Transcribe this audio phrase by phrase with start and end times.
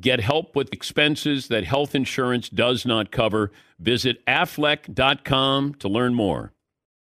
[0.00, 3.52] Get help with expenses that health insurance does not cover.
[3.78, 6.52] Visit aflac.com to learn more.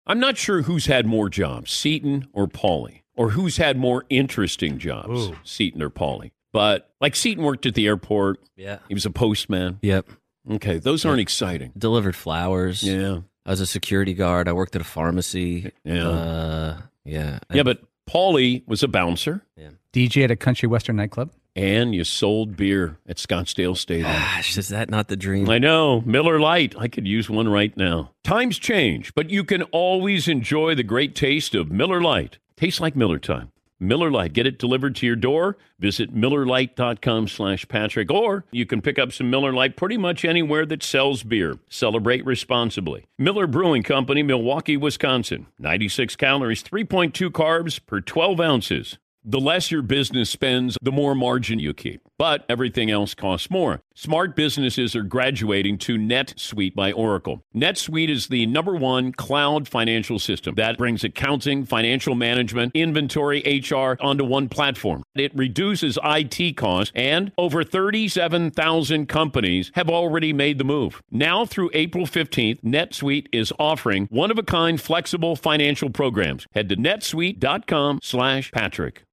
[0.07, 4.79] I'm not sure who's had more jobs, Seton or Paulie, or who's had more interesting
[4.79, 5.37] jobs, Ooh.
[5.45, 6.31] Seton or Paulie.
[6.53, 8.41] But like Seton worked at the airport.
[8.57, 8.79] Yeah.
[8.89, 9.79] He was a postman.
[9.83, 10.09] Yep.
[10.51, 11.73] Okay, those aren't exciting.
[11.77, 12.83] Delivered flowers.
[12.83, 13.21] Yeah.
[13.45, 14.49] I was a security guard.
[14.49, 15.73] I worked at a pharmacy.
[15.85, 16.09] Yeah.
[16.09, 17.39] Uh, yeah.
[17.53, 19.45] Yeah, but Paulie was a bouncer.
[19.93, 21.31] DJ at a country western nightclub.
[21.57, 24.07] And you sold beer at Scottsdale Stadium.
[24.09, 25.49] Ah, Gosh, is that not the dream?
[25.51, 26.03] I know.
[26.03, 26.77] Miller Lite.
[26.79, 28.13] I could use one right now.
[28.23, 32.39] Times change, but you can always enjoy the great taste of Miller Lite.
[32.57, 33.51] Tastes like Miller time.
[33.81, 34.33] Miller Lite.
[34.33, 35.57] Get it delivered to your door.
[35.79, 38.11] Visit MillerLite.com slash Patrick.
[38.11, 41.59] Or you can pick up some Miller Lite pretty much anywhere that sells beer.
[41.69, 43.07] Celebrate responsibly.
[43.19, 45.47] Miller Brewing Company, Milwaukee, Wisconsin.
[45.59, 48.99] 96 calories, 3.2 carbs per 12 ounces.
[49.25, 52.08] The less your business spends, the more margin you keep.
[52.19, 53.81] But everything else costs more.
[53.95, 57.43] Smart businesses are graduating to NetSuite by Oracle.
[57.55, 63.97] NetSuite is the number one cloud financial system that brings accounting, financial management, inventory, HR
[64.01, 65.03] onto one platform.
[65.15, 71.01] It reduces IT costs, and over 37,000 companies have already made the move.
[71.11, 76.47] Now through April 15th, NetSuite is offering one-of-a-kind flexible financial programs.
[76.53, 79.05] Head to netsuite.com slash Patrick.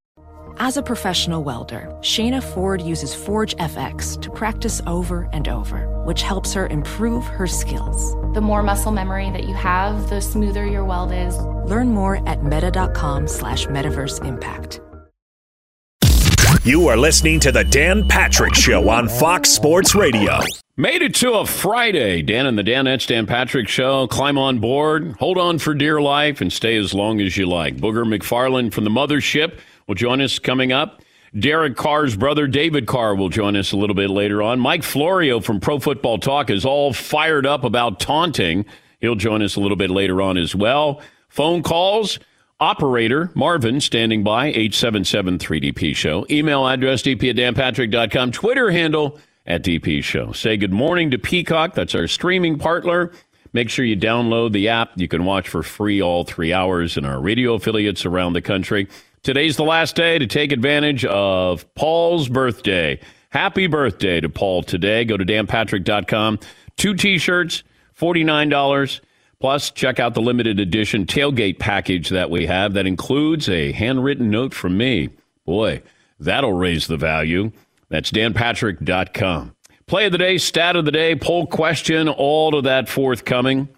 [0.58, 6.22] As a professional welder, Shayna Ford uses Forge FX to practice over and over, which
[6.22, 8.14] helps her improve her skills.
[8.34, 11.38] The more muscle memory that you have, the smoother your weld is.
[11.70, 14.80] Learn more at meta.com slash metaverse impact.
[16.64, 20.40] You are listening to the Dan Patrick Show on Fox Sports Radio.
[20.78, 22.22] Made it to a Friday.
[22.22, 24.08] Dan and the Danettes, Dan Patrick Show.
[24.08, 27.76] Climb on board, hold on for dear life, and stay as long as you like.
[27.76, 31.02] Booger McFarland from the mothership will join us coming up.
[31.38, 34.60] Derek Carr's brother, David Carr, will join us a little bit later on.
[34.60, 38.66] Mike Florio from Pro Football Talk is all fired up about taunting.
[39.02, 41.02] He'll join us a little bit later on as well.
[41.30, 42.20] Phone calls.
[42.62, 46.26] Operator Marvin standing by, 877 3DP Show.
[46.32, 48.32] Email address dp at danpatrick.com.
[48.32, 50.32] Twitter handle at DP Show.
[50.32, 51.74] Say good morning to Peacock.
[51.74, 53.12] That's our streaming partner.
[53.52, 54.92] Make sure you download the app.
[54.96, 58.88] You can watch for free all three hours in our radio affiliates around the country.
[59.26, 63.00] Today's the last day to take advantage of Paul's birthday.
[63.32, 65.04] Happy birthday to Paul today.
[65.04, 66.38] Go to danpatrick.com.
[66.78, 67.64] Two t shirts,
[68.00, 69.00] $49.
[69.40, 74.30] Plus, check out the limited edition tailgate package that we have that includes a handwritten
[74.30, 75.10] note from me.
[75.44, 75.82] Boy,
[76.20, 77.52] that'll raise the value.
[77.90, 79.56] That's danpatrick.com.
[79.88, 83.70] Play of the day, stat of the day, poll question, all of that forthcoming.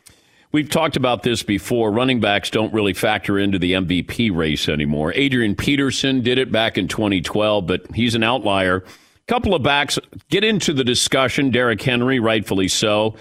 [0.57, 1.91] We've talked about this before.
[1.91, 5.13] Running backs don't really factor into the MVP race anymore.
[5.13, 8.77] Adrian Peterson did it back in 2012, but he's an outlier.
[8.77, 8.83] A
[9.27, 9.99] couple of backs
[10.31, 11.51] get into the discussion.
[11.51, 13.15] Derrick Henry, rightfully so.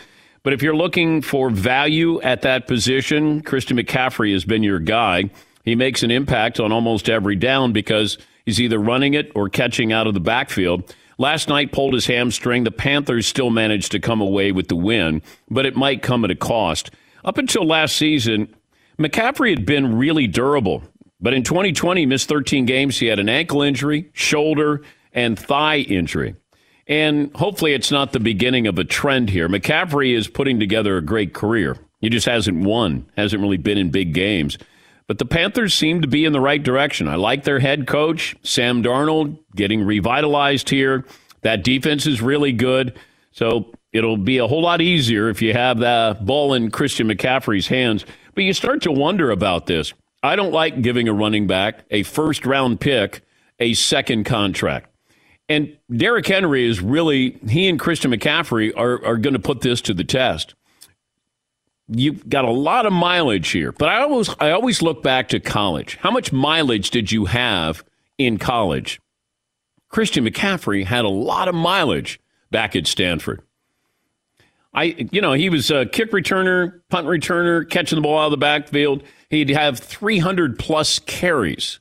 [0.44, 5.28] But if you're looking for value at that position, Christian McCaffrey has been your guy.
[5.62, 8.16] He makes an impact on almost every down because
[8.46, 10.94] he's either running it or catching out of the backfield.
[11.18, 12.64] Last night pulled his hamstring.
[12.64, 15.20] The Panthers still managed to come away with the win,
[15.50, 16.90] but it might come at a cost.
[17.26, 18.54] Up until last season,
[18.98, 20.82] McCaffrey had been really durable.
[21.20, 22.98] But in 2020, he missed 13 games.
[22.98, 24.82] He had an ankle injury, shoulder,
[25.12, 26.36] and thigh injury.
[26.86, 29.48] And hopefully, it's not the beginning of a trend here.
[29.48, 31.76] McCaffrey is putting together a great career.
[32.00, 34.56] He just hasn't won, hasn't really been in big games.
[35.08, 37.08] But the Panthers seem to be in the right direction.
[37.08, 41.04] I like their head coach, Sam Darnold, getting revitalized here.
[41.42, 42.96] That defense is really good.
[43.32, 47.66] So it'll be a whole lot easier if you have that ball in Christian McCaffrey's
[47.66, 48.04] hands.
[48.34, 49.92] But you start to wonder about this.
[50.22, 53.22] I don't like giving a running back a first round pick
[53.58, 54.90] a second contract.
[55.48, 59.80] And Derrick Henry is really, he and Christian McCaffrey are, are going to put this
[59.82, 60.54] to the test.
[61.88, 65.38] You've got a lot of mileage here, but I always, I always look back to
[65.38, 65.96] college.
[66.00, 67.84] How much mileage did you have
[68.18, 69.00] in college?
[69.88, 72.18] Christian McCaffrey had a lot of mileage
[72.50, 73.40] back at Stanford.
[74.76, 78.30] I, you know, he was a kick returner, punt returner, catching the ball out of
[78.32, 79.02] the backfield.
[79.30, 81.80] He'd have 300 plus carries.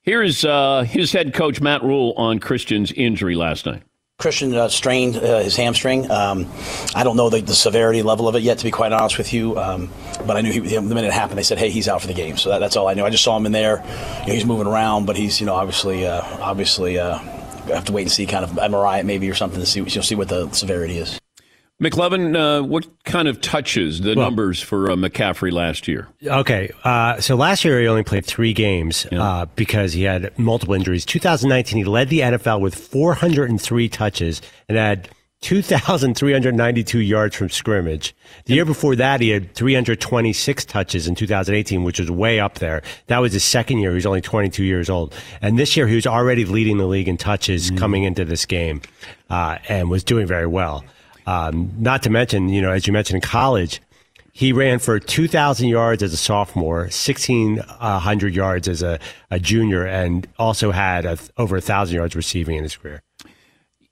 [0.00, 3.82] Here's uh, his head coach, Matt Rhule, on Christian's injury last night.
[4.18, 6.10] Christian uh, strained uh, his hamstring.
[6.10, 6.50] Um,
[6.94, 9.34] I don't know the, the, severity level of it yet, to be quite honest with
[9.34, 9.58] you.
[9.58, 9.90] Um,
[10.26, 12.14] but I knew he, the minute it happened, they said, "Hey, he's out for the
[12.14, 13.04] game." So that, that's all I knew.
[13.04, 13.84] I just saw him in there.
[14.20, 17.18] You know, he's moving around, but he's you know obviously uh, obviously uh,
[17.68, 20.00] have to wait and see kind of MRI maybe or something to see you know,
[20.00, 21.18] see what the severity is.
[21.82, 26.08] McLovin, uh, what kind of touches the well, numbers for uh, McCaffrey last year?
[26.26, 29.22] Okay, uh, so last year he only played three games yeah.
[29.22, 31.04] Uh, because he had multiple injuries.
[31.04, 34.40] 2019, he led the NFL with 403 touches
[34.70, 35.10] and had
[35.42, 38.16] 2,392 yards from scrimmage.
[38.46, 42.82] The year before that, he had 326 touches in 2018, which was way up there.
[43.08, 43.90] That was his second year.
[43.90, 45.14] He was only 22 years old.
[45.42, 47.76] And this year, he was already leading the league in touches mm.
[47.76, 48.80] coming into this game
[49.28, 50.82] uh, and was doing very well.
[51.26, 53.80] Um, not to mention, you know, as you mentioned in college,
[54.32, 58.98] he ran for 2,000 yards as a sophomore, 1,600 yards as a,
[59.30, 63.02] a junior, and also had a, over 1,000 yards receiving in his career.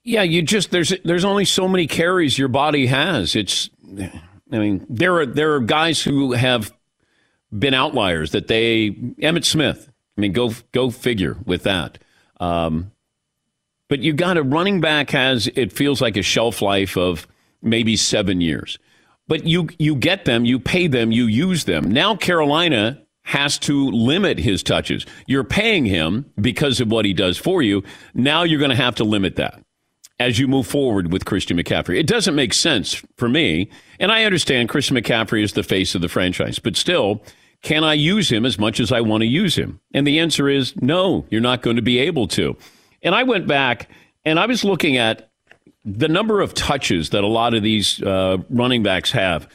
[0.03, 3.35] Yeah, you just there's there's only so many carries your body has.
[3.35, 6.71] It's I mean, there are there are guys who have
[7.57, 9.89] been outliers that they Emmitt Smith.
[10.15, 11.97] I mean, go go figure with that.
[12.39, 12.91] Um,
[13.89, 17.27] but you got a running back has it feels like a shelf life of
[17.61, 18.79] maybe seven years.
[19.27, 21.91] But you you get them, you pay them, you use them.
[21.91, 25.05] Now Carolina has to limit his touches.
[25.25, 27.83] You're paying him because of what he does for you.
[28.13, 29.59] Now you're going to have to limit that
[30.19, 31.99] as you move forward with Christian McCaffrey.
[31.99, 36.01] It doesn't make sense for me, and I understand Christian McCaffrey is the face of
[36.01, 37.21] the franchise, but still,
[37.63, 39.79] can I use him as much as I want to use him?
[39.93, 42.55] And the answer is no, you're not going to be able to.
[43.05, 43.89] And I went back
[44.25, 45.29] and I was looking at
[45.85, 49.47] the number of touches that a lot of these uh, running backs have.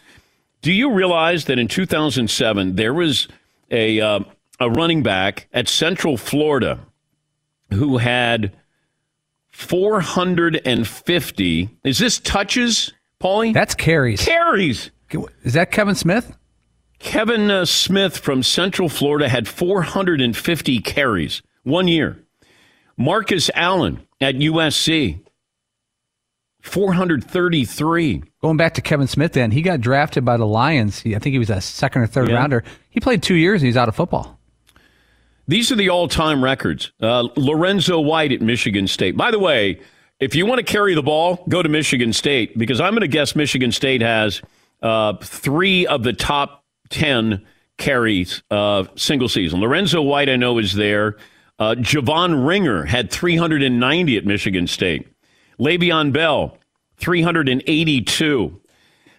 [0.62, 3.28] Do you realize that in 2007 there was
[3.70, 4.20] a uh,
[4.60, 6.78] a running back at Central Florida
[7.72, 8.56] who had
[9.50, 11.68] 450?
[11.82, 13.52] Is this touches, Paulie?
[13.52, 14.24] That's carries.
[14.24, 14.92] Carries.
[15.42, 16.36] Is that Kevin Smith?
[17.00, 22.24] Kevin uh, Smith from Central Florida had 450 carries one year.
[23.00, 25.20] Marcus Allen at USC,
[26.60, 28.22] 433.
[28.42, 31.02] Going back to Kevin Smith, then he got drafted by the Lions.
[31.06, 32.34] I think he was a second or third yeah.
[32.34, 32.62] rounder.
[32.90, 34.38] He played two years and he's out of football.
[35.48, 36.92] These are the all-time records.
[37.00, 39.16] Uh, Lorenzo White at Michigan State.
[39.16, 39.80] By the way,
[40.20, 43.08] if you want to carry the ball, go to Michigan State because I'm going to
[43.08, 44.42] guess Michigan State has
[44.82, 47.46] uh, three of the top ten
[47.78, 49.58] carries uh, single season.
[49.60, 51.16] Lorenzo White, I know, is there.
[51.60, 55.06] Uh, Javon Ringer had 390 at Michigan State.
[55.60, 56.56] Le'Veon Bell,
[56.96, 58.60] 382.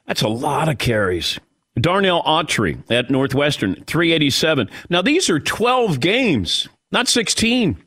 [0.07, 1.39] That's a lot of carries.
[1.79, 4.69] Darnell Autry at Northwestern, 387.
[4.89, 7.77] Now, these are 12 games, not 16.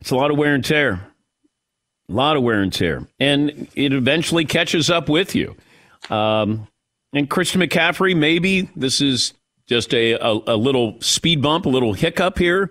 [0.00, 1.06] It's a lot of wear and tear.
[2.08, 3.06] A lot of wear and tear.
[3.20, 5.56] And it eventually catches up with you.
[6.10, 6.66] Um,
[7.12, 9.32] and Christian McCaffrey, maybe this is
[9.66, 12.70] just a, a, a little speed bump, a little hiccup here.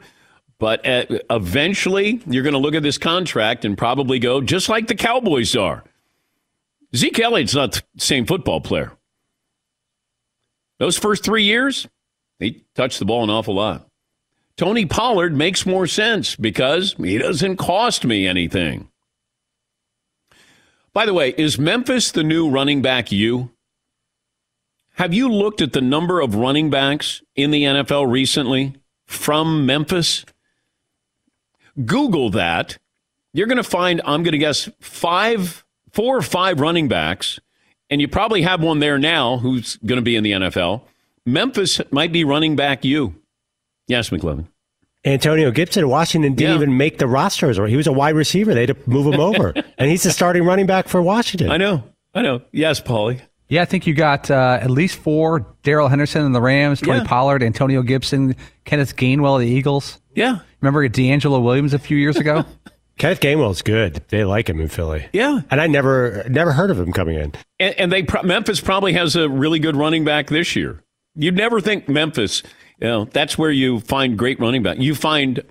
[0.64, 4.88] But uh, eventually, you're going to look at this contract and probably go, just like
[4.88, 5.84] the Cowboys are.
[6.96, 8.94] Zeke Elliott's not the same football player.
[10.80, 11.86] Those first three years,
[12.40, 13.90] he touched the ball an awful lot.
[14.56, 18.88] Tony Pollard makes more sense because he doesn't cost me anything.
[20.94, 23.52] By the way, is Memphis the new running back you?
[24.94, 30.24] Have you looked at the number of running backs in the NFL recently from Memphis?
[31.86, 32.78] Google that.
[33.34, 37.40] You're going to find, I'm going to guess, five, four or five running backs,
[37.90, 40.84] and you probably have one there now who's going to be in the NFL.
[41.26, 43.16] Memphis might be running back you.
[43.88, 44.48] Yes, McLovin.
[45.06, 46.56] Antonio Gibson, Washington didn't yeah.
[46.56, 47.60] even make the rosters.
[47.60, 48.54] Or he was a wide receiver.
[48.54, 51.52] They had to move him over, and he's the starting running back for Washington.
[51.52, 51.84] I know.
[52.14, 52.42] I know.
[52.52, 53.22] Yes, Paulie.
[53.50, 57.00] Yeah, I think you got uh, at least four: Darrell Henderson in the Rams, Tony
[57.00, 57.04] yeah.
[57.04, 60.00] Pollard, Antonio Gibson, Kenneth Gainwell of the Eagles.
[60.16, 62.46] Yeah, Remember DeAngelo Williams a few years ago?
[62.98, 64.02] Kenneth Gainwell's good.
[64.08, 65.06] They like him in Philly.
[65.12, 67.34] Yeah, and I never never heard of him coming in.
[67.60, 70.82] And, and they Memphis probably has a really good running back this year.
[71.16, 72.44] You'd never think Memphis.
[72.80, 74.78] You know, that's where you find great running back.
[74.78, 75.42] You find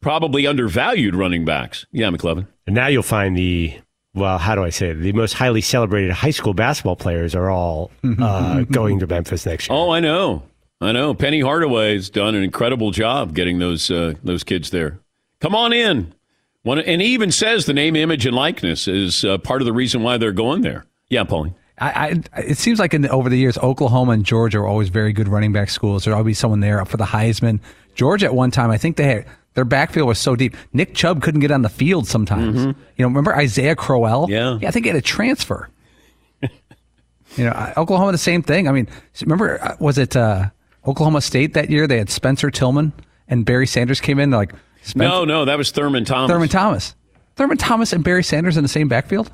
[0.00, 1.84] probably undervalued running backs.
[1.90, 2.46] Yeah, McLovin.
[2.64, 3.76] And now you'll find the
[4.14, 5.00] well, how do I say it?
[5.00, 9.68] The most highly celebrated high school basketball players are all uh, going to Memphis next
[9.68, 9.76] year.
[9.76, 10.44] Oh, I know.
[10.84, 14.98] I know Penny Hardaway's done an incredible job getting those uh, those kids there.
[15.40, 16.14] Come on in.
[16.62, 19.72] One, and he even says the name, image, and likeness is uh, part of the
[19.72, 20.86] reason why they're going there.
[21.10, 21.54] Yeah, Pauline.
[21.78, 25.12] I, I, it seems like in, over the years, Oklahoma and Georgia are always very
[25.12, 26.04] good running back schools.
[26.04, 27.60] There'll always be someone there up for the Heisman.
[27.94, 30.56] Georgia at one time, I think they had Their backfield was so deep.
[30.72, 32.64] Nick Chubb couldn't get on the field sometimes.
[32.64, 34.30] You know, remember Isaiah Crowell?
[34.30, 34.58] Yeah.
[34.60, 35.68] yeah I think he had a transfer.
[36.40, 38.68] you know, Oklahoma the same thing.
[38.68, 38.88] I mean,
[39.20, 40.50] remember uh, was it uh,
[40.86, 41.86] Oklahoma State that year?
[41.86, 42.92] They had Spencer Tillman
[43.28, 44.30] and Barry Sanders came in.
[44.30, 46.30] Like Spencer, No, no, that was Thurman Thomas.
[46.30, 46.94] Thurman Thomas,
[47.36, 49.30] Thurman Thomas and Barry Sanders in the same backfield.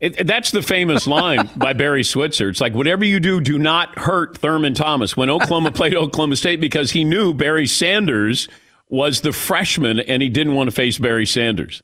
[0.00, 2.48] It, that's the famous line by Barry Switzer.
[2.48, 5.16] It's like, whatever you do, do not hurt Thurman Thomas.
[5.16, 8.48] When Oklahoma played Oklahoma State, because he knew Barry Sanders
[8.88, 11.82] was the freshman and he didn't want to face Barry Sanders.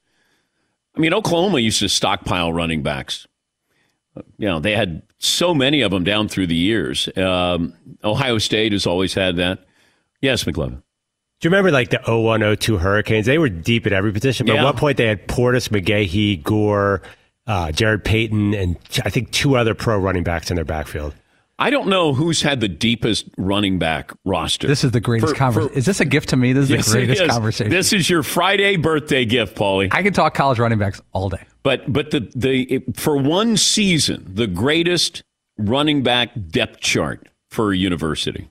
[0.97, 3.27] I mean, Oklahoma used to stockpile running backs.
[4.17, 7.09] Uh, you know, they had so many of them down through the years.
[7.17, 7.73] Um,
[8.05, 9.61] Ohio State has always had that.
[10.21, 10.83] Yes, McLovin.
[11.41, 13.27] Do you remember like the 01, 02 Hurricanes?
[13.27, 14.61] They were deep at every position, but Yeah.
[14.63, 17.03] at one point they had Portis, McGahee, Gore,
[17.47, 21.15] uh, Jarrett Payton, and I think two other pro running backs in their backfield.
[21.59, 24.67] I don't know who's had the deepest running back roster.
[24.67, 25.75] This is the greatest conversation.
[25.77, 26.53] Is this a gift to me?
[26.53, 27.31] This is Yes, the greatest is.
[27.31, 27.71] conversation.
[27.71, 29.89] This is your Friday birthday gift, Paulie.
[29.93, 31.43] I can talk college running backs all day.
[31.63, 35.23] But but the the for one season, the greatest
[35.57, 38.51] running back depth chart for a university.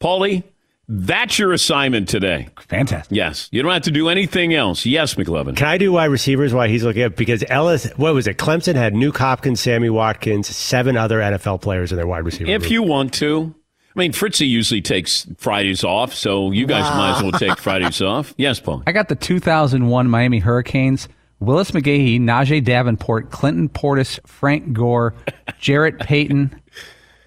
[0.00, 0.42] Paulie,
[0.88, 2.48] that's your assignment today.
[2.68, 3.14] Fantastic.
[3.16, 4.86] Yes, you don't have to do anything else.
[4.86, 5.56] Yes, McLovin.
[5.56, 8.38] Can I do wide receivers while he's looking at because Ellis, what was it?
[8.38, 12.50] Clemson had Nuke Hopkins, Sammy Watkins, seven other NFL players in their wide receiver.
[12.50, 12.72] If room.
[12.72, 13.54] you want to.
[13.94, 18.02] I mean, Fritzy usually takes Fridays off, so you guys might as well take Fridays
[18.02, 18.34] off.
[18.36, 18.82] Yes, Paul.
[18.86, 21.08] I got the 2001 Miami Hurricanes.
[21.40, 25.14] Willis McGahee, Najeh Davenport, Clinton Portis, Frank Gore,
[25.58, 26.60] Jarrett Payton.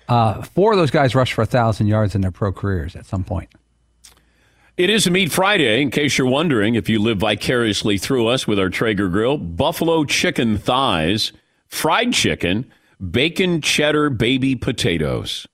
[0.10, 3.06] Uh, four of those guys rushed for a thousand yards in their pro careers at
[3.06, 3.50] some point.
[4.75, 8.48] It is a Meat Friday, in case you're wondering if you live vicariously through us
[8.48, 9.38] with our Traeger grill.
[9.38, 11.34] Buffalo chicken thighs,
[11.68, 12.72] fried chicken,
[13.12, 15.46] bacon cheddar baby potatoes.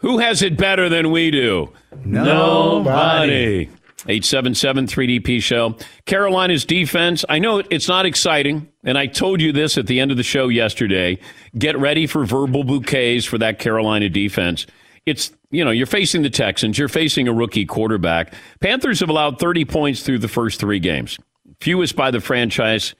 [0.00, 1.72] Who has it better than we do?
[2.04, 3.70] Nobody.
[4.02, 5.76] 877 3DP show.
[6.04, 10.10] Carolina's defense, I know it's not exciting, and I told you this at the end
[10.10, 11.18] of the show yesterday.
[11.56, 14.66] Get ready for verbal bouquets for that Carolina defense.
[15.06, 18.34] It's, you know, you're facing the Texans, you're facing a rookie quarterback.
[18.60, 21.18] Panthers have allowed 30 points through the first three games,
[21.60, 22.94] fewest by the franchise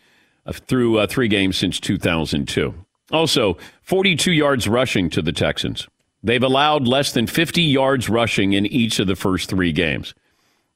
[0.47, 2.75] uh, through uh, three games since 2002.
[3.13, 5.87] Also, 42 yards rushing to the Texans.
[6.23, 10.15] They've allowed less than 50 yards rushing in each of the first three games.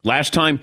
[0.03, 0.61] Last time,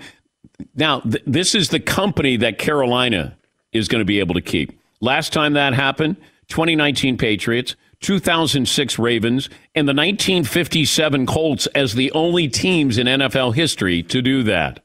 [0.74, 3.36] now th- this is the company that Carolina
[3.72, 4.78] is going to be able to keep.
[5.00, 6.16] Last time that happened,
[6.48, 14.02] 2019 Patriots, 2006 Ravens, and the 1957 Colts as the only teams in NFL history
[14.04, 14.80] to do that.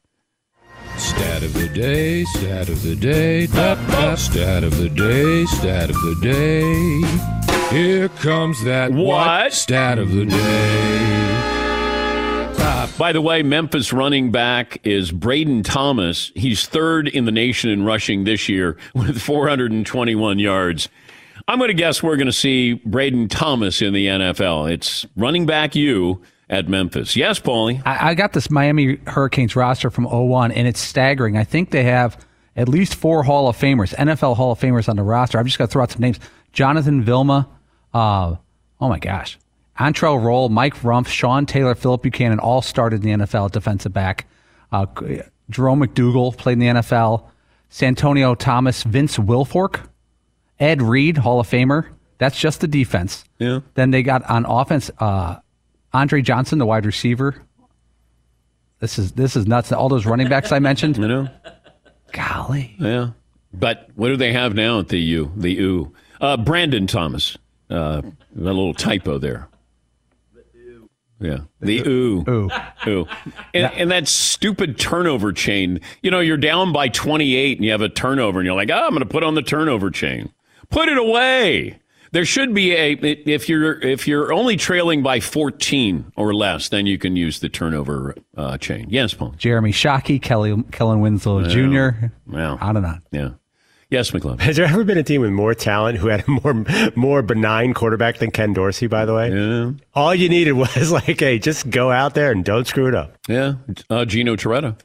[0.98, 5.90] Stat of the day, stat of the day, da, da, stat of the day, stat
[5.90, 7.76] of the day.
[7.76, 9.54] Here comes that What?
[9.54, 11.33] stat of the day.
[12.98, 16.32] By the way, Memphis running back is Braden Thomas.
[16.36, 20.90] He's third in the nation in rushing this year with 421 yards.
[21.48, 24.72] I'm going to guess we're going to see Braden Thomas in the NFL.
[24.72, 27.16] It's running back you at Memphis.
[27.16, 27.82] Yes, Paulie.
[27.84, 31.36] I, I got this Miami Hurricanes roster from 01, and it's staggering.
[31.36, 32.24] I think they have
[32.56, 35.40] at least four Hall of Famers, NFL Hall of Famers on the roster.
[35.40, 36.20] I've just got to throw out some names
[36.54, 37.50] Jonathan Vilma.
[37.92, 38.36] Uh,
[38.80, 39.40] oh my gosh.
[39.80, 43.92] Antrel Rolle, Mike Rumph, Sean Taylor, Philip Buchanan all started in the NFL at defensive
[43.94, 44.27] back.
[44.72, 44.86] Uh,
[45.50, 47.25] Jerome McDougle played in the NFL.
[47.70, 49.88] Santonio Thomas, Vince Wilfork,
[50.60, 51.88] Ed Reed, Hall of Famer.
[52.20, 53.25] That's just the defense.
[53.39, 53.62] Yeah.
[53.74, 55.38] Then they got on offense uh,
[55.92, 57.36] Andre Johnson, the wide receiver.
[58.80, 59.72] This is this is nuts.
[59.72, 60.98] All those running backs I mentioned.
[61.03, 61.30] You know?
[62.12, 62.75] Golly.
[62.77, 63.10] Yeah.
[63.53, 65.32] But what do they have now at the U?
[65.36, 65.94] The U.
[66.22, 67.38] Uh, Brandon Thomas.
[67.70, 69.48] Uh, a little typo there.
[71.24, 71.39] Yeah.
[71.62, 72.24] The ooh.
[72.27, 72.50] Ooh.
[72.88, 73.08] Ooh.
[73.53, 75.80] And, and that stupid turnover chain.
[76.01, 78.84] You know, you're down by 28 and you have a turnover and you're like, oh,
[78.84, 80.34] I'm going to put on the turnover chain.
[80.70, 81.80] Put it away.
[82.12, 86.86] There should be a if you're if you're only trailing by 14 or less, then
[86.86, 88.86] you can use the turnover uh, chain.
[88.89, 89.34] Yes, Paul.
[89.36, 92.06] Jeremy Shockey, Kelly Kellen Winslow Jr.
[92.27, 92.60] Wow.
[92.62, 93.01] On and on.
[93.12, 93.30] Yeah.
[93.94, 94.40] Yes, McLeod.
[94.40, 97.76] Has there ever been a team with more talent who had a more more benign
[97.76, 98.88] quarterback than Ken Dorsey?
[98.88, 99.72] By the way, Yeah.
[99.94, 103.16] all you needed was like, hey, just go out there and don't screw it up.
[103.28, 103.54] Yeah,
[103.92, 104.80] uh, Gino Torretta,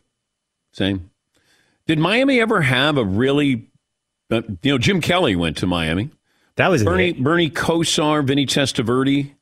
[0.73, 1.11] same.
[1.87, 3.71] Did Miami ever have a really,
[4.31, 6.11] uh, you know, Jim Kelly went to Miami.
[6.57, 7.23] That was Bernie it.
[7.25, 9.33] Bernie Kosar, Vinny Testaverde,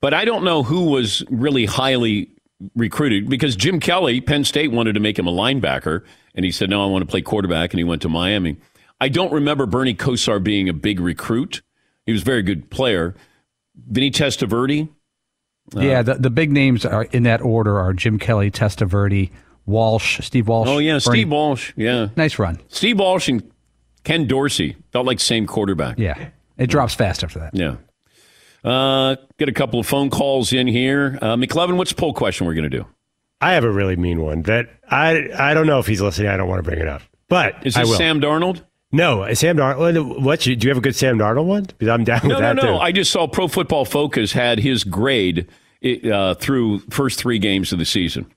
[0.00, 2.28] but I don't know who was really highly
[2.74, 6.02] recruited because Jim Kelly, Penn State wanted to make him a linebacker,
[6.34, 8.56] and he said, "No, I want to play quarterback," and he went to Miami.
[9.00, 11.62] I don't remember Bernie Kosar being a big recruit.
[12.06, 13.14] He was a very good player.
[13.76, 14.88] Vinny Testaverde,
[15.76, 19.30] uh, yeah, the, the big names are in that order are Jim Kelly, Testaverde,
[19.66, 20.68] Walsh, Steve Walsh.
[20.68, 21.72] Oh, yeah, Bernie- Steve Walsh.
[21.76, 22.08] Yeah.
[22.16, 22.60] Nice run.
[22.68, 23.42] Steve Walsh and
[24.04, 25.98] Ken Dorsey felt like same quarterback.
[25.98, 26.28] Yeah.
[26.56, 27.54] It drops fast after that.
[27.54, 27.76] Yeah.
[28.64, 31.18] Uh, get a couple of phone calls in here.
[31.20, 32.86] Uh, McLovin, what's the poll question we're going to do?
[33.40, 36.28] I have a really mean one that I I don't know if he's listening.
[36.28, 37.96] I don't want to bring it up, but Is this.
[37.96, 38.62] Sam Darnold?
[38.90, 40.22] No, Sam Darnold.
[40.22, 40.46] What?
[40.46, 41.64] You, do you have a good Sam Darnold one?
[41.64, 42.62] Because I'm down No, with no, that no.
[42.62, 42.74] too.
[42.76, 45.46] I just saw Pro Football Focus had his grade
[46.10, 48.32] uh, through first three games of the season.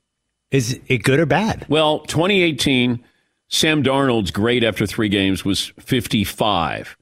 [0.52, 1.66] Is it good or bad?
[1.70, 3.02] Well, 2018,
[3.50, 6.97] Sam Darnold's grade after three games was 55.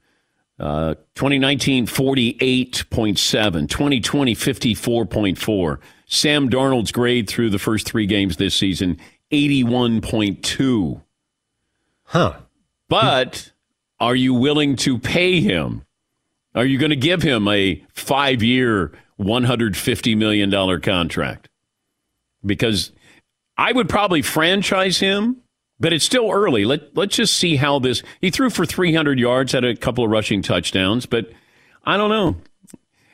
[0.58, 3.68] Uh, 2019, 48.7.
[3.68, 5.78] 2020, 54.4.
[6.06, 8.98] Sam Darnold's grade through the first three games this season,
[9.32, 11.02] 81.2.
[12.04, 12.36] Huh?
[12.88, 13.52] But
[14.00, 15.84] are you willing to pay him?
[16.54, 21.50] Are you going to give him a five year, $150 million contract?
[22.44, 22.92] Because
[23.58, 25.42] I would probably franchise him,
[25.80, 26.64] but it's still early.
[26.64, 28.02] Let, let's just see how this.
[28.20, 31.30] He threw for 300 yards, had a couple of rushing touchdowns, but
[31.84, 32.36] I don't know.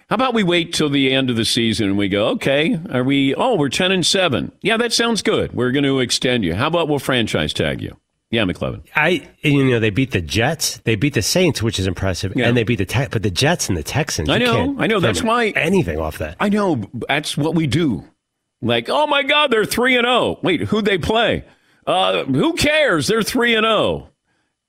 [0.09, 3.03] How about we wait till the end of the season and we go, okay, are
[3.03, 4.53] we, oh, we're 10 and 7.
[4.61, 5.55] Yeah, that sounds good.
[5.55, 6.55] We're going to extend you.
[6.55, 7.97] How about we'll franchise tag you?
[8.31, 8.83] Yeah, McLovin.
[8.97, 12.49] I you know they beat the Jets, they beat the Saints, which is impressive, Yeah.
[12.49, 14.31] and they beat the Tex but the Jets and the Texans.
[14.31, 16.37] I know, I know, that's why- anything off that.
[16.41, 18.05] I know that's what we do.
[18.63, 20.39] Like, oh my God, they're three and zero.
[20.43, 21.45] Wait, who'd they play?
[21.87, 23.07] Uh, who cares?
[23.07, 24.09] They're three and zero.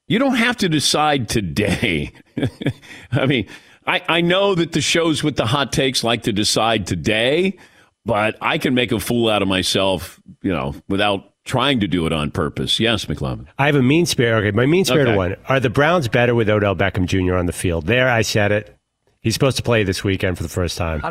[0.07, 2.11] You don't have to decide today.
[3.11, 3.47] I mean,
[3.87, 7.57] I, I know that the shows with the hot takes like to decide today,
[8.05, 12.05] but I can make a fool out of myself, you know, without trying to do
[12.05, 12.79] it on purpose.
[12.79, 13.47] Yes, McLovin.
[13.57, 14.39] I have a mean spirit.
[14.39, 15.17] Okay, my mean spirited Okay.
[15.17, 15.35] one.
[15.47, 17.35] Are the Browns better with Odell Beckham Jr.
[17.35, 17.85] on the field?
[17.85, 18.77] There, I said it.
[19.21, 21.01] He's supposed to play this weekend for the first time.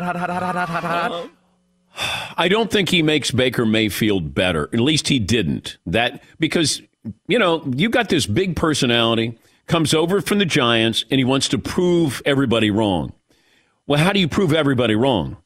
[1.95, 4.63] I don't think he makes Baker Mayfield better.
[4.73, 5.77] At least he didn't.
[5.85, 6.81] That because
[7.27, 11.47] you know you got this big personality comes over from the Giants and he wants
[11.49, 13.13] to prove everybody wrong.
[13.87, 15.37] Well, how do you prove everybody wrong?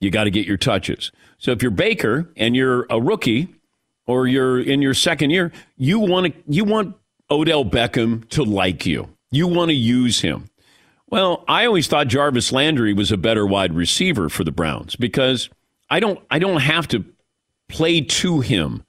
[0.00, 1.12] You got to get your touches.
[1.38, 3.54] So if you're Baker and you're a rookie
[4.06, 6.96] or you're in your second year, you want to you want
[7.30, 9.08] Odell Beckham to like you.
[9.30, 10.50] You want to use him.
[11.08, 15.50] Well, I always thought Jarvis Landry was a better wide receiver for the Browns because
[15.92, 17.04] I don't I don't have to
[17.68, 18.82] play to him.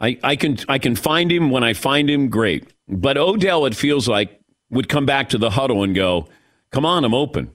[0.00, 2.66] I, I can I can find him when I find him, great.
[2.88, 6.26] But Odell, it feels like, would come back to the huddle and go,
[6.72, 7.52] Come on, I'm open.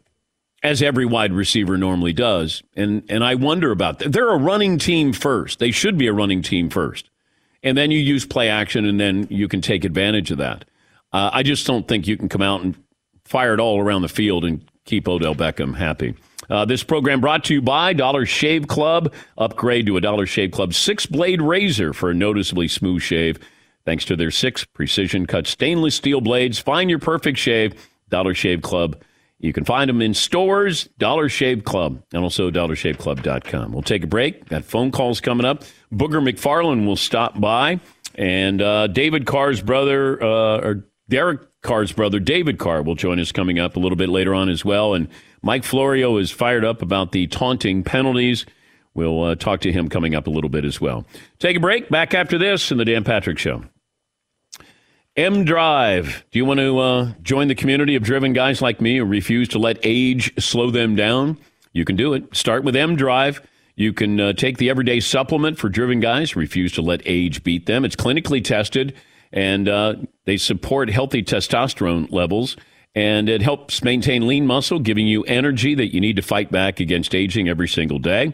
[0.63, 2.63] As every wide receiver normally does.
[2.73, 4.13] And and I wonder about that.
[4.13, 5.60] They're a running team first.
[5.60, 7.10] They should be a running team first.
[7.63, 10.63] And then you use play action and then you can take advantage of that.
[11.12, 12.77] Uh, I just don't think you can come out and
[13.25, 16.15] fire it all around the field and keep Odell Beckham happy.
[16.49, 19.13] Uh, this program brought to you by Dollar Shave Club.
[19.38, 23.39] Upgrade to a Dollar Shave Club six blade razor for a noticeably smooth shave.
[23.86, 27.73] Thanks to their six precision cut stainless steel blades, find your perfect shave.
[28.10, 29.01] Dollar Shave Club.
[29.39, 33.71] You can find them in stores, Dollar Shave Club, and also dollarshaveclub.com.
[33.71, 34.47] We'll take a break.
[34.47, 35.63] Got phone calls coming up.
[35.93, 37.79] Booger McFarland will stop by,
[38.15, 43.31] and uh, David Carr's brother, uh, or Derek Carr's brother, David Carr, will join us
[43.31, 44.93] coming up a little bit later on as well.
[44.93, 45.10] And
[45.45, 48.47] Mike Florio is fired up about the taunting penalties.
[48.95, 51.05] We'll uh, talk to him coming up a little bit as well.
[51.38, 51.88] Take a break.
[51.88, 53.63] Back after this in the Dan Patrick Show.
[55.15, 56.25] M Drive.
[56.31, 59.47] Do you want to uh, join the community of driven guys like me who refuse
[59.49, 61.38] to let age slow them down?
[61.73, 62.36] You can do it.
[62.36, 63.39] Start with M Drive.
[63.75, 67.67] You can uh, take the everyday supplement for driven guys refuse to let age beat
[67.67, 67.86] them.
[67.86, 68.95] It's clinically tested
[69.31, 72.58] and uh, they support healthy testosterone levels
[72.95, 76.79] and it helps maintain lean muscle, giving you energy that you need to fight back
[76.79, 78.34] against aging every single day.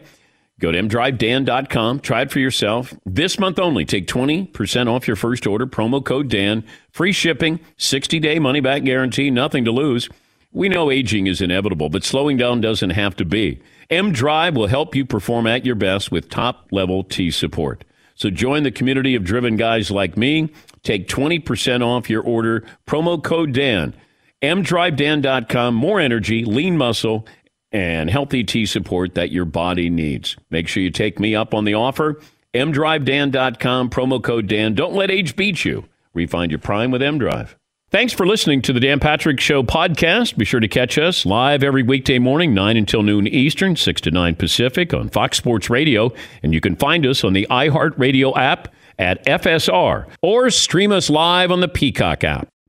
[0.60, 2.00] Go to mdrivedan.com.
[2.00, 2.94] Try it for yourself.
[3.04, 5.66] This month only, take 20% off your first order.
[5.66, 6.64] Promo code Dan.
[6.92, 10.08] Free shipping, 60 day money back guarantee, nothing to lose.
[10.52, 13.60] We know aging is inevitable, but slowing down doesn't have to be.
[13.90, 17.84] M Drive will help you perform at your best with top level T support.
[18.14, 20.52] So join the community of driven guys like me.
[20.82, 22.64] Take 20% off your order.
[22.86, 23.94] Promo code Dan.
[24.42, 25.74] mdrivedan.com.
[25.74, 27.26] More energy, lean muscle,
[27.70, 30.36] and healthy T support that your body needs.
[30.50, 32.20] Make sure you take me up on the offer.
[32.54, 34.74] mdrivedan.com, promo code Dan.
[34.74, 35.84] Don't let age beat you.
[36.14, 37.54] Refine your prime with mDrive.
[37.90, 40.38] Thanks for listening to the Dan Patrick Show podcast.
[40.38, 44.10] Be sure to catch us live every weekday morning, 9 until noon Eastern, 6 to
[44.10, 46.10] 9 Pacific on Fox Sports Radio.
[46.42, 51.50] And you can find us on the iHeartRadio app at FSR or stream us live
[51.50, 52.48] on the Peacock app.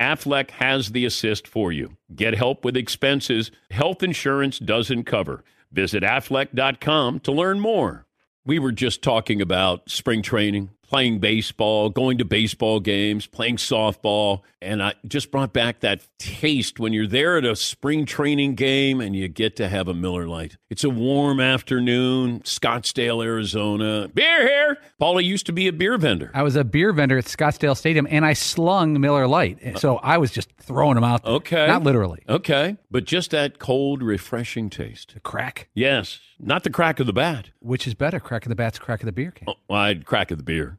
[0.00, 1.96] Aflac has the assist for you.
[2.14, 5.42] Get help with expenses health insurance doesn't cover.
[5.72, 8.06] Visit aflac.com to learn more.
[8.44, 14.42] We were just talking about spring training, playing baseball, going to baseball games, playing softball,
[14.62, 19.00] and I just brought back that taste when you're there at a spring training game
[19.00, 20.56] and you get to have a Miller Lite.
[20.70, 24.08] It's a warm afternoon, Scottsdale, Arizona.
[24.08, 24.78] Beer here.
[25.00, 26.30] Paulie used to be a beer vendor.
[26.34, 30.18] I was a beer vendor at Scottsdale Stadium, and I slung Miller Lite, so I
[30.18, 31.22] was just throwing them out.
[31.24, 31.32] There.
[31.34, 31.66] Okay.
[31.66, 32.22] not literally.
[32.28, 35.14] Okay, but just that cold, refreshing taste.
[35.14, 35.68] The crack.
[35.74, 37.50] Yes, not the crack of the bat.
[37.60, 39.48] Which is better, crack of the bats, crack of the beer can?
[39.48, 40.78] Oh, well, I'd crack of the beer.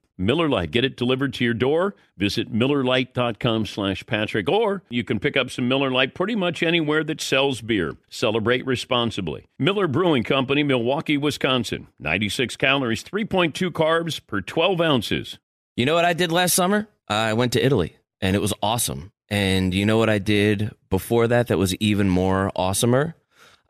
[0.21, 0.71] Miller Lite.
[0.71, 1.95] Get it delivered to your door.
[2.17, 4.47] Visit MillerLite.com slash Patrick.
[4.49, 7.97] Or you can pick up some Miller Lite pretty much anywhere that sells beer.
[8.09, 9.45] Celebrate responsibly.
[9.59, 11.87] Miller Brewing Company, Milwaukee, Wisconsin.
[11.99, 15.39] 96 calories, 3.2 carbs per 12 ounces.
[15.75, 16.87] You know what I did last summer?
[17.07, 19.11] I went to Italy and it was awesome.
[19.29, 23.13] And you know what I did before that that was even more awesomer?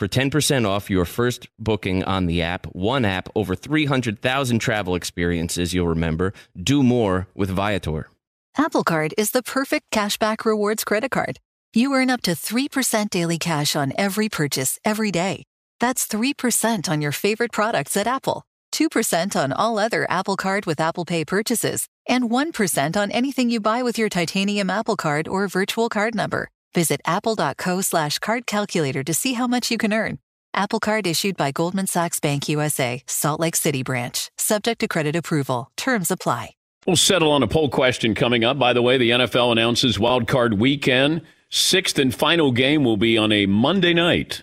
[0.00, 2.64] for 10% off your first booking on the app.
[2.74, 6.32] One app, over 300,000 travel experiences you'll remember.
[6.56, 8.08] Do more with Viator.
[8.56, 11.38] Apple Card is the perfect cashback rewards credit card.
[11.74, 15.44] You earn up to 3% daily cash on every purchase every day.
[15.80, 20.80] That's 3% on your favorite products at Apple, 2% on all other Apple Card with
[20.80, 25.46] Apple Pay purchases, and 1% on anything you buy with your titanium Apple Card or
[25.46, 26.48] virtual card number.
[26.74, 30.18] Visit apple.co slash card calculator to see how much you can earn.
[30.54, 35.14] Apple Card issued by Goldman Sachs Bank USA, Salt Lake City branch, subject to credit
[35.14, 35.70] approval.
[35.76, 36.50] Terms apply.
[36.86, 38.58] We'll settle on a poll question coming up.
[38.58, 41.22] By the way, the NFL announces wild card weekend.
[41.50, 44.42] Sixth and final game will be on a Monday night.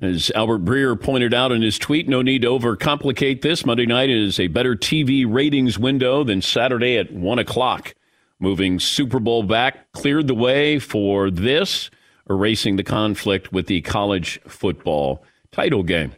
[0.00, 3.64] As Albert Breer pointed out in his tweet, no need to overcomplicate this.
[3.64, 7.94] Monday night is a better TV ratings window than Saturday at 1 o'clock.
[8.40, 11.90] Moving Super Bowl back cleared the way for this,
[12.28, 16.12] erasing the conflict with the college football title game.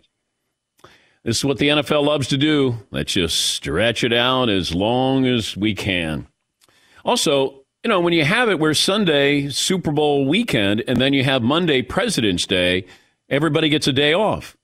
[1.24, 2.76] This is what the NFL loves to do.
[2.90, 6.28] Let's just stretch it out as long as we can.
[7.04, 11.24] Also, you know, when you have it where Sunday, Super Bowl weekend, and then you
[11.24, 12.86] have Monday, President's Day,
[13.28, 14.56] everybody gets a day off.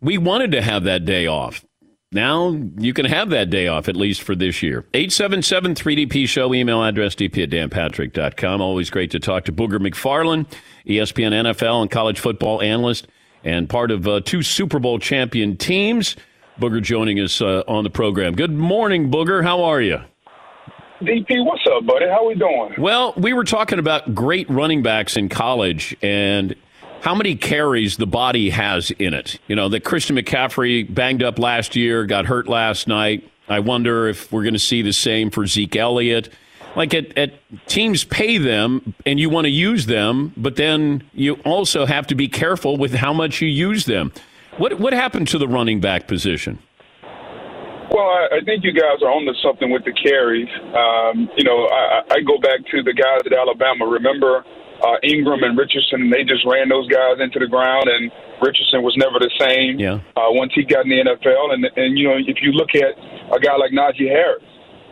[0.00, 1.64] We wanted to have that day off.
[2.12, 4.84] Now you can have that day off, at least for this year.
[4.94, 8.60] 877 3DP Show, email address dp at danpatrick.com.
[8.60, 10.46] Always great to talk to Booger McFarland,
[10.86, 13.06] ESPN NFL and college football analyst,
[13.44, 16.16] and part of uh, two Super Bowl champion teams.
[16.60, 18.34] Booger joining us uh, on the program.
[18.34, 19.42] Good morning, Booger.
[19.42, 20.00] How are you?
[21.00, 22.06] DP, what's up, buddy?
[22.06, 22.74] How we doing?
[22.76, 26.54] Well, we were talking about great running backs in college and
[27.00, 29.38] how many carries the body has in it.
[29.48, 33.28] You know, that Christian McCaffrey banged up last year, got hurt last night.
[33.48, 36.28] I wonder if we're going to see the same for Zeke Elliott.
[36.76, 37.32] Like at, at
[37.66, 42.14] teams pay them and you want to use them, but then you also have to
[42.14, 44.12] be careful with how much you use them.
[44.56, 46.60] What what happened to the running back position?
[47.02, 50.48] Well, I, I think you guys are onto something with the carries.
[50.76, 53.86] Um, you know, I, I go back to the guys at Alabama.
[53.86, 54.44] Remember
[54.82, 56.10] uh, Ingram and Richardson?
[56.10, 58.10] They just ran those guys into the ground, and
[58.42, 60.00] Richardson was never the same yeah.
[60.16, 61.54] uh, once he got in the NFL.
[61.54, 62.96] And and you know, if you look at
[63.32, 64.42] a guy like Najee Harris,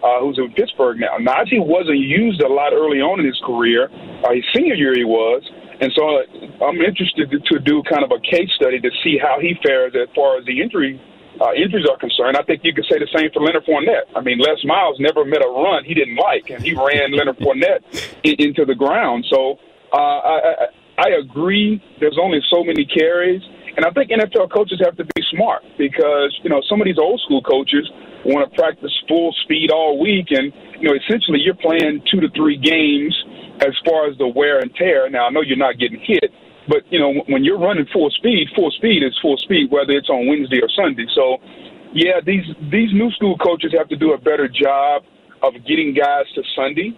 [0.02, 3.88] uh, who's in Pittsburgh now, Najee wasn't used a lot early on in his career.
[4.24, 5.42] Uh, his senior year, he was.
[5.80, 9.18] And so uh, I'm interested to, to do kind of a case study to see
[9.18, 11.00] how he fares as far as the injury
[11.40, 14.10] uh, injuries are concerned, I think you could say the same for Leonard Fournette.
[14.16, 17.38] I mean, Les Miles never met a run he didn't like, and he ran Leonard
[17.38, 17.82] Fournette
[18.24, 19.24] in, into the ground.
[19.30, 19.58] So
[19.92, 20.66] uh, I, I,
[20.98, 21.82] I agree.
[22.00, 23.42] There's only so many carries,
[23.76, 26.98] and I think NFL coaches have to be smart because you know some of these
[26.98, 27.88] old school coaches
[28.24, 32.28] want to practice full speed all week, and you know essentially you're playing two to
[32.34, 33.14] three games
[33.60, 35.08] as far as the wear and tear.
[35.08, 36.30] Now I know you're not getting hit
[36.68, 40.10] but you know, when you're running full speed, full speed is full speed, whether it's
[40.10, 41.06] on Wednesday or Sunday.
[41.14, 41.38] So,
[41.94, 45.02] yeah, these these new school coaches have to do a better job
[45.42, 46.92] of getting guys to Sunday.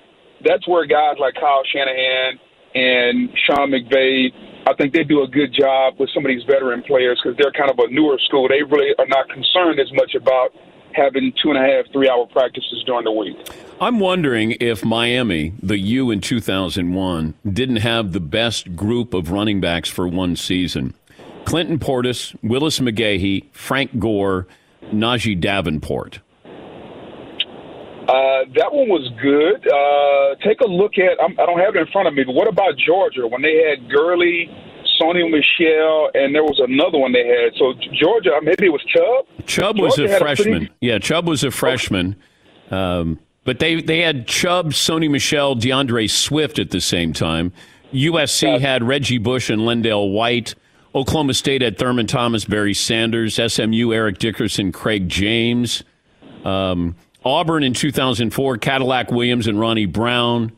[0.44, 2.40] That's where guys like Kyle Shanahan
[2.74, 4.32] and Sean McVay,
[4.66, 7.52] I think they do a good job with some of these veteran players because they're
[7.52, 8.48] kind of a newer school.
[8.48, 10.52] They really are not concerned as much about
[10.94, 13.36] having two and a half, three hour practices during the week.
[13.80, 19.60] I'm wondering if Miami, the U in 2001, didn't have the best group of running
[19.60, 20.94] backs for one season.
[21.44, 24.46] Clinton Portis, Willis McGahee, Frank Gore,
[24.92, 26.20] Najeh Davenport.
[28.10, 29.62] Uh, that one was good.
[29.62, 31.14] Uh, take a look at.
[31.22, 33.40] I'm, I do not have it in front of me, but what about Georgia when
[33.40, 34.50] they had Gurley,
[35.00, 37.54] Sony Michel, and there was another one they had.
[37.56, 39.46] So Georgia, maybe it was Chubb.
[39.46, 40.54] Chubb Georgia was a freshman.
[40.54, 40.72] A pretty...
[40.80, 42.16] Yeah, Chubb was a freshman.
[42.66, 42.76] Okay.
[42.76, 47.52] Um, but they, they had Chubb, Sony Michel, D'Andre Swift at the same time.
[47.92, 50.54] USC had Reggie Bush and LenDale White.
[50.94, 53.38] Oklahoma State had Thurman Thomas, Barry Sanders.
[53.52, 55.84] SMU, Eric Dickerson, Craig James.
[56.44, 60.52] Um, Auburn in 2004, Cadillac Williams and Ronnie Brown.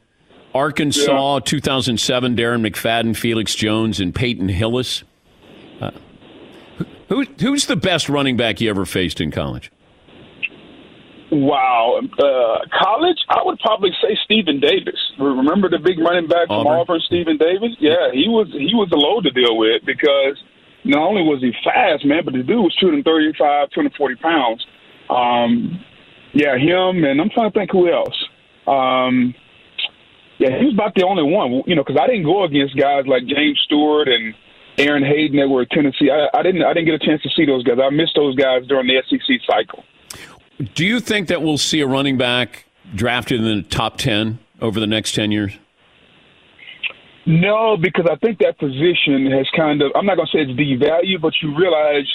[0.55, 1.41] Arkansas, yeah.
[1.41, 5.03] 2007, Darren McFadden, Felix Jones, and Peyton Hillis.
[5.81, 5.91] Uh,
[7.09, 9.71] who, who's the best running back you ever faced in college?
[11.33, 15.01] Wow, uh, college, I would probably say Stephen Davis.
[15.19, 17.71] Remember the big running back from Auburn, Auburn Stephen Davis?
[17.81, 20.37] Yeah, he was he was a load to deal with because
[20.85, 24.67] not only was he fast, man, but the dude was shooting 35, 240 pounds.
[25.09, 25.81] Um,
[26.33, 28.17] yeah, him, and I'm trying to think who else.
[28.67, 29.35] Um,
[30.39, 33.05] yeah, he was about the only one, you know, because I didn't go against guys
[33.07, 34.35] like James Stewart and
[34.79, 36.11] Aaron Hayden that were at Tennessee.
[36.11, 37.79] I, I didn't I didn't get a chance to see those guys.
[37.83, 39.85] I missed those guys during the SEC cycle.
[40.75, 44.81] Do you think that we'll see a running back drafted in the top 10 over
[44.81, 45.59] the next 10 years?
[47.27, 50.59] No, because I think that position has kind of, I'm not going to say it's
[50.59, 52.07] devalued, but you realize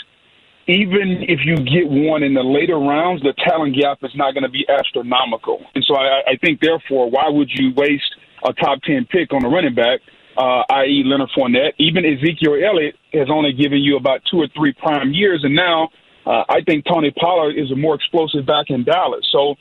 [0.67, 4.43] even if you get one in the later rounds, the talent gap is not going
[4.43, 5.65] to be astronomical.
[5.73, 9.45] And so I, I think, therefore, why would you waste a top 10 pick on
[9.45, 10.01] a running back,
[10.37, 11.71] uh, i.e., Leonard Fournette?
[11.79, 15.87] Even Ezekiel Elliott has only given you about two or three prime years, and now
[16.25, 19.25] uh, I think Tony Pollard is a more explosive back in Dallas.
[19.31, 19.55] So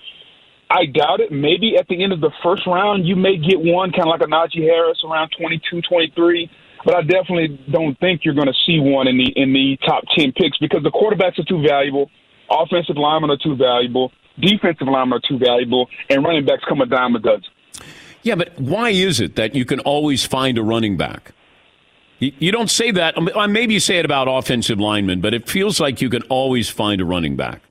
[0.68, 1.30] I doubt it.
[1.30, 4.22] Maybe at the end of the first round, you may get one kind of like
[4.22, 6.50] a Najee Harris around 22, 23.
[6.86, 10.04] But I definitely don't think you're going to see one in the in the top
[10.16, 12.08] 10 picks because the quarterbacks are too valuable,
[12.48, 16.86] offensive linemen are too valuable, defensive linemen are too valuable, and running backs come a
[16.86, 17.42] dime a dozen.
[18.22, 21.32] Yeah, but why is it that you can always find a running back?
[22.20, 23.14] You don't say that.
[23.50, 27.00] Maybe you say it about offensive linemen, but it feels like you can always find
[27.00, 27.62] a running back.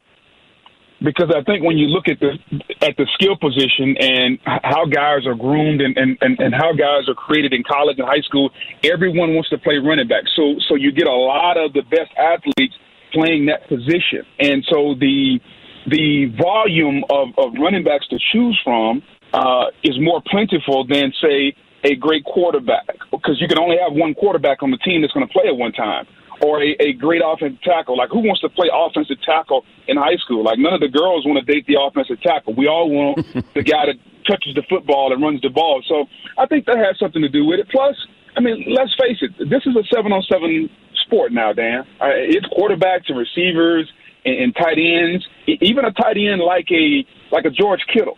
[1.04, 2.40] Because I think when you look at the
[2.82, 7.10] at the skill position and how guys are groomed and, and, and, and how guys
[7.10, 8.50] are created in college and high school,
[8.84, 10.24] everyone wants to play running back.
[10.36, 12.76] So so you get a lot of the best athletes
[13.14, 15.40] playing that position, and so the
[15.88, 19.04] the volume of, of running backs to choose from
[19.34, 21.54] uh, is more plentiful than say
[21.84, 25.28] a great quarterback because you can only have one quarterback on the team that's going
[25.28, 26.08] to play at one time.
[26.42, 27.98] Or a, a great offensive tackle.
[27.98, 30.44] Like, who wants to play offensive tackle in high school?
[30.44, 32.54] Like, none of the girls want to date the offensive tackle.
[32.56, 35.84] We all want the guy that touches the football and runs the ball.
[35.88, 36.06] So
[36.38, 37.70] I think that has something to do with it.
[37.70, 37.96] Plus,
[38.36, 40.70] I mean, let's face it, this is a seven on seven
[41.06, 41.82] sport now, Dan.
[42.02, 43.92] Uh, it's quarterbacks and receivers
[44.26, 45.26] and, and tight ends.
[45.48, 48.18] Even a tight end like a like a George Kittle,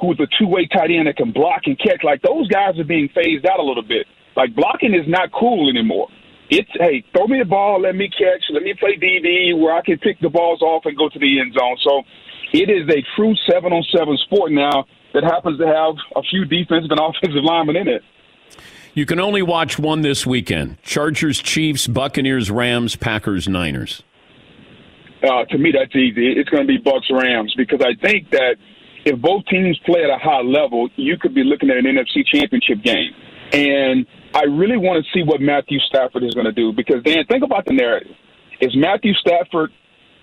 [0.00, 2.02] who's a two way tight end that can block and catch.
[2.02, 4.06] Like those guys are being phased out a little bit.
[4.36, 6.08] Like blocking is not cool anymore.
[6.50, 9.82] It's hey, throw me the ball, let me catch, let me play DB where I
[9.82, 11.76] can pick the balls off and go to the end zone.
[11.82, 12.02] So
[12.52, 16.44] it is a true seven on seven sport now that happens to have a few
[16.44, 18.02] defensive and offensive linemen in it.
[18.94, 24.02] You can only watch one this weekend Chargers, Chiefs, Buccaneers, Rams, Packers, Niners.
[25.22, 26.32] Uh, to me, that's easy.
[26.32, 28.56] It's going to be Bucks Rams because I think that
[29.04, 32.24] if both teams play at a high level, you could be looking at an NFC
[32.26, 33.12] Championship game.
[33.52, 37.24] And I really want to see what Matthew Stafford is going to do because Dan,
[37.28, 38.14] think about the narrative.
[38.60, 39.70] Is Matthew Stafford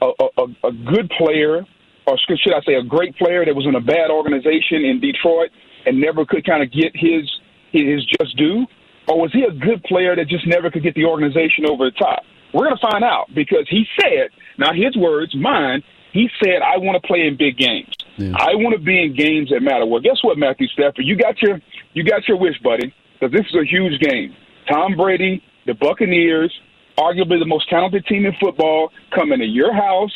[0.02, 1.66] a, a, a good player,
[2.06, 5.50] or should I say, a great player that was in a bad organization in Detroit
[5.86, 7.30] and never could kind of get his
[7.72, 8.66] his just due?
[9.08, 11.92] Or was he a good player that just never could get the organization over the
[11.92, 12.24] top?
[12.54, 16.78] We're going to find out because he said, now his words, mine, he said, I
[16.78, 17.94] want to play in big games.
[18.18, 18.32] Yeah.
[18.40, 19.86] I want to be in games that matter.
[19.86, 21.06] Well, guess what, Matthew Stafford?
[21.06, 21.60] You got your
[21.94, 24.36] you got your wish, buddy, because this is a huge game.
[24.70, 26.54] Tom Brady, the Buccaneers,
[26.98, 30.12] arguably the most talented team in football, coming to your house,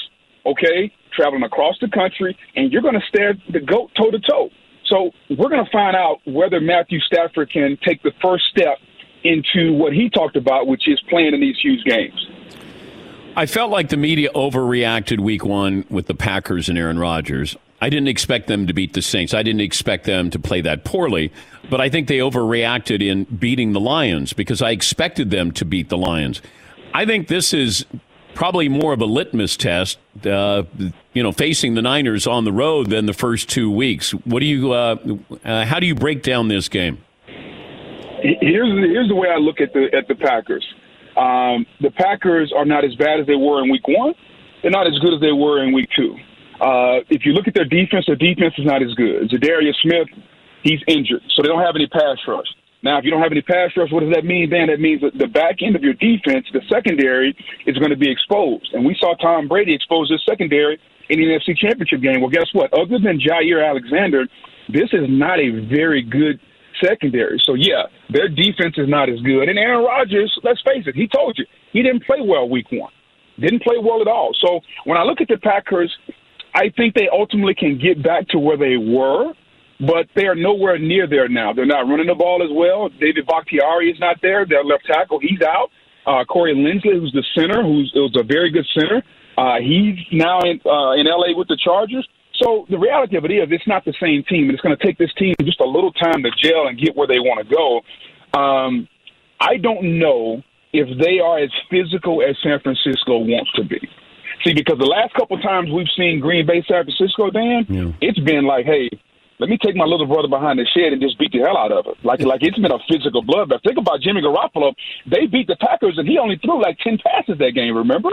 [0.45, 4.49] okay, traveling across the country, and you're going to stare the goat toe to toe.
[4.85, 8.77] So we're going to find out whether Matthew Stafford can take the first step
[9.23, 12.27] into what he talked about, which is playing in these huge games.
[13.35, 17.55] I felt like the media overreacted week one with the Packers and Aaron Rodgers.
[17.81, 19.33] I didn't expect them to beat the Saints.
[19.33, 21.31] I didn't expect them to play that poorly,
[21.69, 25.89] but I think they overreacted in beating the Lions because I expected them to beat
[25.89, 26.41] the Lions.
[26.93, 27.85] I think this is
[28.33, 30.63] probably more of a litmus test, uh,
[31.13, 34.11] you know, facing the Niners on the road than the first two weeks.
[34.11, 34.95] What do you, uh,
[35.43, 36.99] uh, how do you break down this game?
[38.21, 40.65] Here's here's the way I look at the at the Packers.
[41.15, 44.13] Um, the Packers are not as bad as they were in Week One.
[44.61, 46.17] They're not as good as they were in Week Two.
[46.59, 49.29] Uh, if you look at their defense, their defense is not as good.
[49.29, 50.07] Za'Darius Smith,
[50.63, 52.47] he's injured, so they don't have any pass rush.
[52.81, 54.67] Now, if you don't have any pass rush, what does that mean, Dan?
[54.67, 57.35] That means that the back end of your defense, the secondary,
[57.67, 58.71] is going to be exposed.
[58.73, 62.21] And we saw Tom Brady expose his secondary in the NFC Championship game.
[62.21, 62.71] Well, guess what?
[62.71, 64.27] Other than Jaire Alexander,
[64.69, 66.39] this is not a very good
[66.81, 67.41] secondary.
[67.45, 69.49] So, yeah, their defense is not as good.
[69.49, 72.91] And Aaron Rodgers, let's face it, he told you, he didn't play well week one.
[73.39, 74.31] Didn't play well at all.
[74.39, 75.91] So, when I look at the Packers,
[76.59, 79.33] I think they ultimately can get back to where they were
[79.79, 81.53] but they are nowhere near there now.
[81.53, 82.89] They're not running the ball as well.
[82.99, 84.45] David Bakhtiari is not there.
[84.45, 85.71] Their left tackle, he's out.
[86.05, 89.01] Uh, Corey Linsley, who's the center, who's was a very good center,
[89.37, 92.07] uh, he's now in uh, in LA with the Chargers.
[92.41, 94.83] So the reality of it is, it's not the same team, and it's going to
[94.83, 97.55] take this team just a little time to gel and get where they want to
[97.55, 98.39] go.
[98.39, 98.87] Um,
[99.39, 100.41] I don't know
[100.71, 103.79] if they are as physical as San Francisco wants to be.
[104.43, 107.91] See, because the last couple of times we've seen Green Bay, San Francisco, Dan, yeah.
[107.99, 108.89] it's been like, hey,
[109.39, 111.71] let me take my little brother behind the shed and just beat the hell out
[111.71, 111.95] of it.
[112.03, 113.63] Like like it's been a physical bloodbath.
[113.63, 114.73] Think about Jimmy Garoppolo.
[115.09, 117.75] They beat the Packers and he only threw like ten passes that game.
[117.75, 118.09] Remember?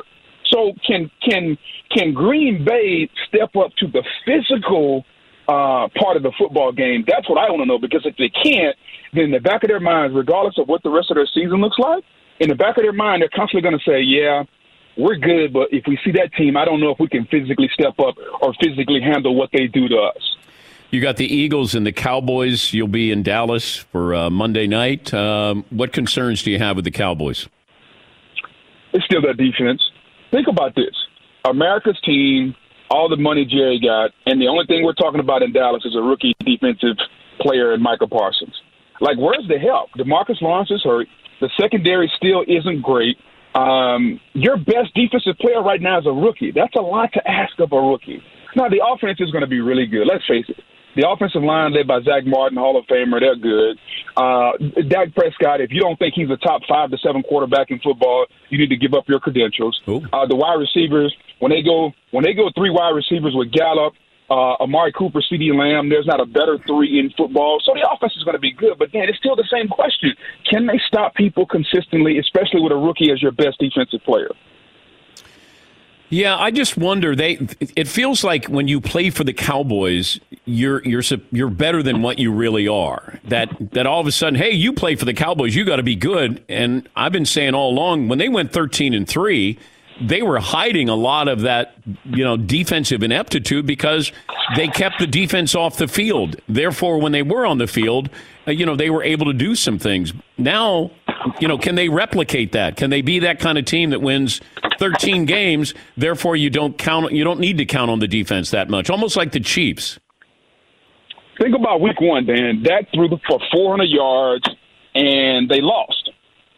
[0.52, 1.58] So can can
[1.90, 5.04] can Green Bay step up to the physical
[5.48, 7.04] uh, part of the football game?
[7.06, 7.78] That's what I want to know.
[7.78, 8.76] Because if they can't,
[9.12, 11.60] then in the back of their minds, regardless of what the rest of their season
[11.60, 12.04] looks like,
[12.38, 14.44] in the back of their mind, they're constantly going to say, "Yeah,
[14.96, 17.70] we're good, but if we see that team, I don't know if we can physically
[17.72, 20.36] step up or physically handle what they do to us."
[20.90, 22.72] You got the Eagles and the Cowboys.
[22.72, 25.12] You'll be in Dallas for uh, Monday night.
[25.12, 27.48] Um, what concerns do you have with the Cowboys?
[28.92, 29.82] It's still that defense.
[30.30, 30.94] Think about this
[31.44, 32.54] America's team,
[32.90, 35.94] all the money Jerry got, and the only thing we're talking about in Dallas is
[35.96, 36.96] a rookie defensive
[37.40, 38.54] player in Micah Parsons.
[39.00, 39.90] Like, where's the help?
[39.98, 41.08] Demarcus Lawrence is hurt.
[41.40, 43.18] The secondary still isn't great.
[43.56, 46.52] Um, your best defensive player right now is a rookie.
[46.52, 48.22] That's a lot to ask of a rookie.
[48.54, 50.06] Now, the offense is going to be really good.
[50.06, 50.62] Let's face it.
[50.96, 53.78] The offensive line led by Zack Martin, Hall of Famer, they're good.
[54.16, 54.52] Uh,
[54.88, 58.24] Dak Prescott, if you don't think he's a top five to seven quarterback in football,
[58.48, 59.78] you need to give up your credentials.
[60.10, 63.92] Uh, the wide receivers, when they go when they go three wide receivers with Gallup,
[64.30, 67.60] uh, Amari Cooper, CeeDee Lamb, there's not a better three in football.
[67.64, 68.78] So the offense is going to be good.
[68.78, 70.14] But, Dan, it's still the same question.
[70.50, 74.30] Can they stop people consistently, especially with a rookie as your best defensive player?
[76.08, 77.16] Yeah, I just wonder.
[77.16, 77.32] They
[77.74, 81.02] it feels like when you play for the Cowboys, you're you're
[81.32, 83.18] you're better than what you really are.
[83.24, 85.82] That that all of a sudden, hey, you play for the Cowboys, you got to
[85.82, 86.44] be good.
[86.48, 89.58] And I've been saying all along, when they went thirteen and three,
[90.00, 91.74] they were hiding a lot of that,
[92.04, 94.12] you know, defensive ineptitude because
[94.56, 96.36] they kept the defense off the field.
[96.48, 98.10] Therefore, when they were on the field,
[98.46, 100.12] uh, you know, they were able to do some things.
[100.36, 100.90] Now,
[101.40, 102.76] you know, can they replicate that?
[102.76, 104.40] Can they be that kind of team that wins
[104.78, 105.74] 13 games?
[105.96, 107.12] Therefore, you don't count.
[107.12, 108.90] You don't need to count on the defense that much.
[108.90, 109.98] Almost like the Chiefs.
[111.40, 112.62] Think about Week One, Dan.
[112.62, 114.48] Dak threw for 400 yards,
[114.94, 116.10] and they lost.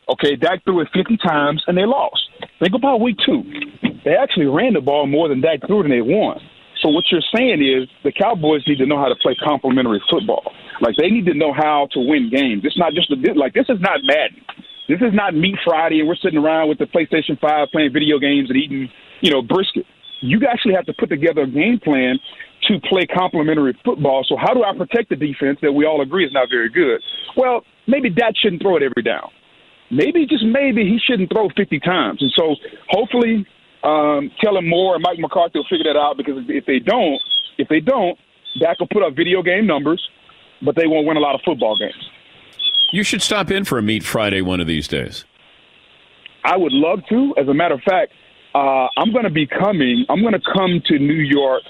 [0.08, 2.20] Okay, Dak threw it 50 times, and they lost.
[2.60, 3.42] Think about Week Two.
[4.04, 6.40] They actually ran the ball more than Dak threw, and they won.
[6.82, 10.52] So what you're saying is the Cowboys need to know how to play complementary football.
[10.80, 12.62] Like they need to know how to win games.
[12.64, 14.40] It's not just a bit like this is not Madden.
[14.88, 18.18] This is not Meat Friday and we're sitting around with the PlayStation Five playing video
[18.18, 18.88] games and eating
[19.20, 19.84] you know brisket.
[20.20, 22.18] You actually have to put together a game plan
[22.68, 24.24] to play complementary football.
[24.28, 27.02] So how do I protect the defense that we all agree is not very good?
[27.36, 29.30] Well, maybe Dak shouldn't throw it every down.
[29.90, 32.20] Maybe just maybe he shouldn't throw 50 times.
[32.20, 32.54] And so
[32.88, 33.46] hopefully
[33.82, 37.20] um, Kellen Moore and Mike McCarthy will figure that out because if they don't,
[37.56, 38.18] if they don't,
[38.60, 40.02] Dak will put up video game numbers,
[40.62, 42.10] but they won't win a lot of football games.
[42.92, 45.24] You should stop in for a meat Friday one of these days.
[46.44, 47.34] I would love to.
[47.36, 48.12] As a matter of fact,
[48.54, 50.06] uh, I'm going to be coming.
[50.08, 51.62] I'm going to come to New York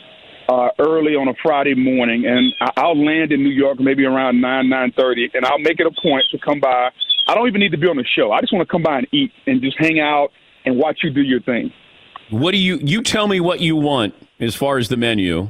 [0.49, 4.69] uh, early on a Friday morning, and I'll land in New York maybe around nine
[4.69, 6.91] nine thirty, and I'll make it a point to come by.
[7.29, 8.33] I don't even need to be on the show.
[8.33, 10.31] I just want to come by and eat and just hang out
[10.65, 11.71] and watch you do your thing.
[12.31, 15.49] What do you you tell me what you want as far as the menu,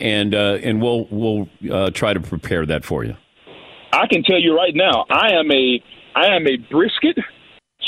[0.00, 3.16] and uh, and we'll we'll uh, try to prepare that for you.
[3.92, 5.82] I can tell you right now, I am a
[6.14, 7.16] I am a brisket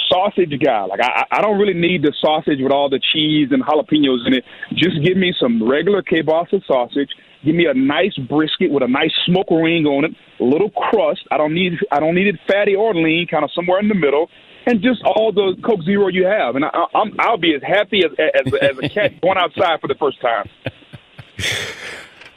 [0.08, 0.84] sausage guy.
[0.84, 4.34] Like I, I don't really need the sausage with all the cheese and jalapenos in
[4.34, 4.44] it.
[4.74, 7.10] Just give me some regular kielbasa sausage.
[7.44, 11.22] Give me a nice brisket with a nice smoke ring on it, a little crust.
[11.30, 13.94] I don't need I don't need it fatty or lean, kind of somewhere in the
[13.94, 14.28] middle
[14.66, 16.56] and just all the Coke Zero you have.
[16.56, 19.88] And I, I'm, I'll be as happy as, as, as a cat going outside for
[19.88, 20.48] the first time.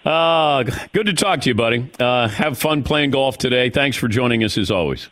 [0.06, 1.90] Uh, good to talk to you, buddy.
[2.00, 3.72] Uh, have fun playing golf today.
[3.72, 5.10] Thanks for joining us as always.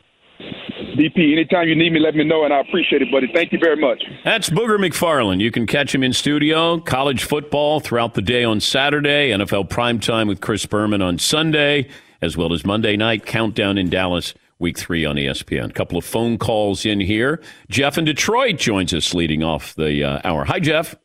[0.94, 3.30] DP, anytime you need me, let me know, and I appreciate it, buddy.
[3.34, 4.04] Thank you very much.
[4.24, 5.42] That's Booger McFarland.
[5.42, 10.28] You can catch him in studio, college football throughout the day on Saturday, NFL primetime
[10.28, 11.90] with Chris Berman on Sunday,
[12.22, 15.70] as well as Monday night countdown in Dallas week three on ESPN.
[15.70, 17.42] A couple of phone calls in here.
[17.70, 20.46] Jeff in Detroit joins us leading off the uh, hour.
[20.46, 20.96] Hi, Jeff.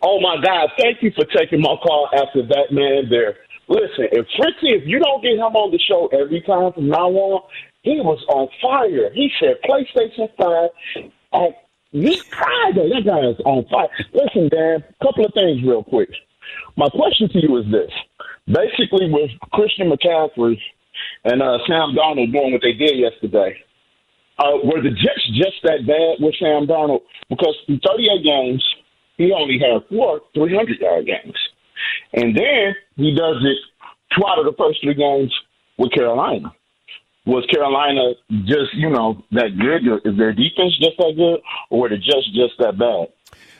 [0.00, 0.70] Oh, my God.
[0.78, 3.36] Thank you for taking my call after that man there.
[3.68, 7.08] Listen, if Fritzy, if you don't get him on the show every time from now
[7.08, 7.42] on,
[7.82, 9.12] he was on fire.
[9.12, 10.70] He said PlayStation 5
[11.32, 11.54] on
[11.92, 12.88] Meat Friday.
[12.88, 13.88] That guy is on fire.
[14.12, 16.10] Listen, Dan, a couple of things real quick.
[16.76, 17.90] My question to you is this.
[18.46, 20.58] Basically, with Christian McCaffrey
[21.24, 23.56] and uh, Sam Darnold doing what they did yesterday.
[24.38, 27.02] Uh, were the Jets just that bad with Sam Darnold?
[27.28, 28.64] Because in 38 games,
[29.16, 31.36] he only had four 300 yard games.
[32.14, 33.58] And then he does it
[34.14, 35.32] two out of the first three games
[35.78, 36.52] with Carolina.
[37.24, 38.14] Was Carolina
[38.44, 39.86] just, you know, that good?
[40.04, 41.40] Is their defense just that good?
[41.70, 43.08] Or were the Jets just that bad?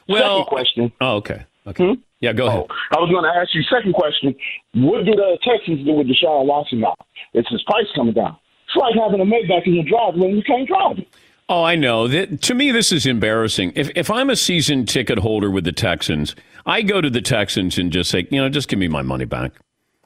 [0.08, 0.92] Well, Second question.
[1.00, 1.46] Oh, okay.
[1.66, 1.84] Okay.
[1.84, 2.00] Hmm?
[2.20, 2.66] Yeah, go ahead.
[2.68, 4.34] Oh, I was going to ask you second question.
[4.74, 6.94] What do the Texans do with Deshaun Watson now?
[7.34, 8.36] It's his price coming down.
[8.66, 11.08] It's like having a Maybach in your drive when you can't drive it.
[11.48, 12.08] Oh, I know.
[12.08, 13.72] That, to me, this is embarrassing.
[13.74, 16.34] If, if I'm a season ticket holder with the Texans,
[16.64, 19.24] I go to the Texans and just say, you know, just give me my money
[19.24, 19.52] back.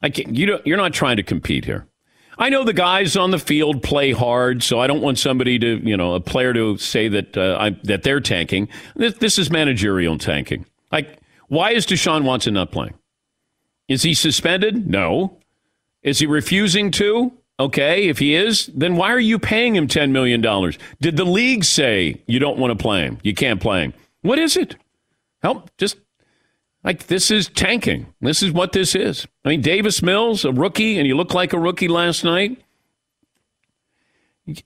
[0.02, 1.86] I can't, you don't, you're not trying to compete here.
[2.38, 5.76] I know the guys on the field play hard, so I don't want somebody to,
[5.78, 8.68] you know, a player to say that uh, I, that they're tanking.
[8.94, 10.66] This, this is managerial tanking.
[10.92, 11.18] Like
[11.48, 12.94] why is Deshaun Watson not playing?
[13.88, 14.88] Is he suspended?
[14.88, 15.38] No.
[16.02, 17.32] Is he refusing to?
[17.58, 20.42] Okay, if he is, then why are you paying him $10 million?
[21.00, 23.18] Did the league say you don't want to play him?
[23.22, 23.94] You can't play him.
[24.20, 24.76] What is it?
[25.42, 25.96] Help, just
[26.86, 28.14] like this is tanking.
[28.20, 29.26] This is what this is.
[29.44, 32.62] I mean, Davis Mills, a rookie, and you look like a rookie last night.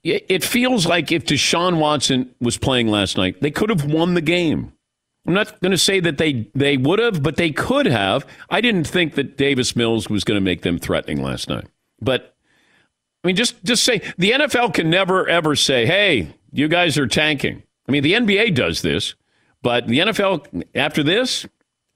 [0.03, 4.21] It feels like if Deshaun Watson was playing last night, they could have won the
[4.21, 4.73] game.
[5.25, 8.27] I'm not going to say that they, they would have, but they could have.
[8.51, 11.65] I didn't think that Davis Mills was going to make them threatening last night.
[11.99, 12.35] But
[13.23, 17.07] I mean, just just say the NFL can never ever say, "Hey, you guys are
[17.07, 19.15] tanking." I mean, the NBA does this,
[19.61, 21.45] but the NFL after this,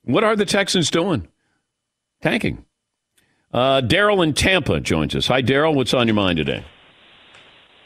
[0.05, 1.27] what are the Texans doing?
[2.21, 2.65] Tanking.
[3.53, 5.27] Uh, Daryl in Tampa joins us.
[5.27, 5.75] Hi, Daryl.
[5.75, 6.65] What's on your mind today?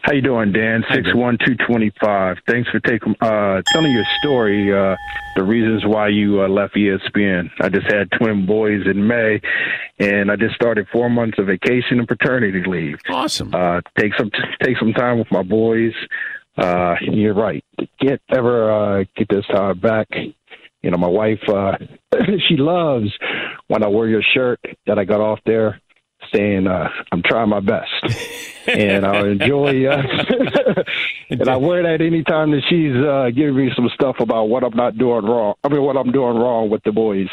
[0.01, 0.83] How you doing, Dan?
[0.93, 2.37] Six one two twenty five.
[2.47, 4.73] Thanks for taking uh, telling your story.
[4.73, 4.95] Uh,
[5.35, 7.49] the reasons why you uh, left ESPN.
[7.59, 9.41] I just had twin boys in May,
[9.99, 12.97] and I just started four months of vacation and paternity leave.
[13.09, 13.53] Awesome.
[13.53, 14.31] Uh, take some
[14.63, 15.93] take some time with my boys.
[16.57, 17.63] Uh, you're right.
[18.01, 20.07] Can't ever uh, get this time back.
[20.81, 21.41] You know, my wife.
[21.47, 21.77] Uh,
[22.47, 23.11] she loves
[23.67, 25.81] when I wear your shirt that I got off there
[26.33, 27.89] saying uh, I'm trying my best,
[28.67, 29.85] and I enjoy.
[29.85, 30.01] Uh,
[31.29, 34.75] and I wear that anytime that she's uh, giving me some stuff about what I'm
[34.75, 35.55] not doing wrong.
[35.63, 37.29] I mean, what I'm doing wrong with the boys.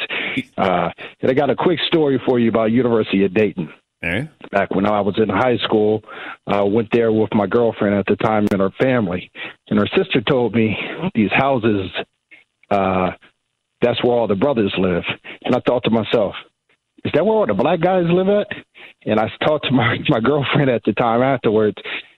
[0.57, 0.91] Uh,
[1.21, 3.73] and I got a quick story for you about University of Dayton.
[4.53, 6.03] Back when I was in high school,
[6.47, 9.31] I uh, went there with my girlfriend at the time and her family,
[9.69, 10.77] and her sister told me
[11.15, 11.91] these houses.
[12.71, 13.11] Uh,
[13.83, 15.05] that's where all the brothers live,
[15.45, 16.35] and I thought to myself,
[17.05, 18.49] is that where all the black guys live at?
[19.05, 21.77] And I talked to my my girlfriend at the time afterwards,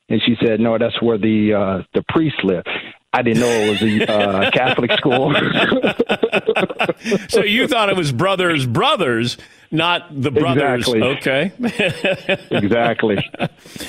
[0.09, 2.65] and she said, no, that's where the uh, the priests live.
[3.13, 5.35] I didn't know it was a uh, Catholic school.
[7.29, 9.39] so you thought it was brothers, brothers,
[9.71, 10.89] not the brothers.
[10.89, 11.03] Exactly.
[11.03, 12.47] Okay.
[12.51, 13.31] exactly.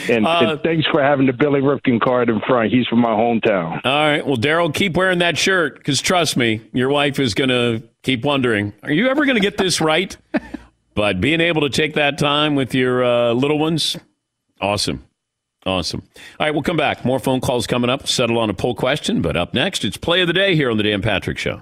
[0.09, 2.71] And, Uh, and thanks for having the Billy Ripken card in front.
[2.71, 3.81] He's from my hometown.
[3.85, 4.25] All right.
[4.25, 8.23] Well, Daryl, keep wearing that shirt because trust me, your wife is going to keep
[8.25, 10.15] wondering, are you ever going to get this right?
[10.95, 13.97] but being able to take that time with your uh, little ones,
[14.61, 15.05] awesome.
[15.65, 16.03] Awesome.
[16.39, 17.03] All right, we'll come back.
[17.03, 18.07] More phone calls coming up.
[18.07, 19.21] Settle on a poll question.
[19.21, 21.61] But up next, it's play of the day here on The Dan Patrick Show.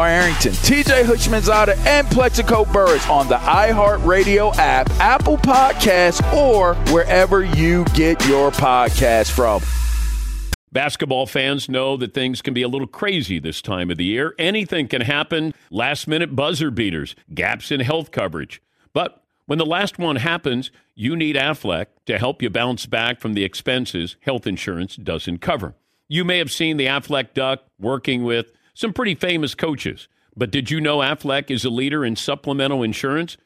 [0.07, 7.85] Arrington, TJ Houshmandzadeh, and Plaxico Burress on the iHeartRadio app, Apple Podcasts, or wherever you
[7.93, 9.61] get your podcast from.
[10.71, 14.33] Basketball fans know that things can be a little crazy this time of the year.
[14.39, 18.61] Anything can happen, last minute buzzer beaters, gaps in health coverage.
[18.93, 23.33] But when the last one happens, you need Aflac to help you bounce back from
[23.33, 25.75] the expenses health insurance doesn't cover.
[26.07, 30.71] You may have seen the Aflac Duck working with some pretty famous coaches, but did
[30.71, 33.37] you know Aflac is a leader in supplemental insurance?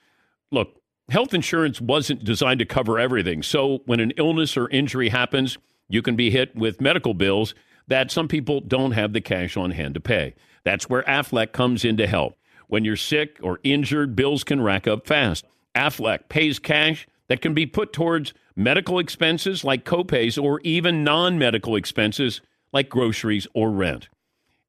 [0.51, 3.43] Look, health insurance wasn't designed to cover everything.
[3.43, 5.57] So when an illness or injury happens,
[5.89, 7.53] you can be hit with medical bills
[7.87, 10.35] that some people don't have the cash on hand to pay.
[10.63, 12.35] That's where Aflac comes in to help.
[12.67, 15.45] When you're sick or injured, bills can rack up fast.
[15.75, 21.37] Aflac pays cash that can be put towards medical expenses like copays or even non
[21.37, 22.41] medical expenses
[22.73, 24.09] like groceries or rent.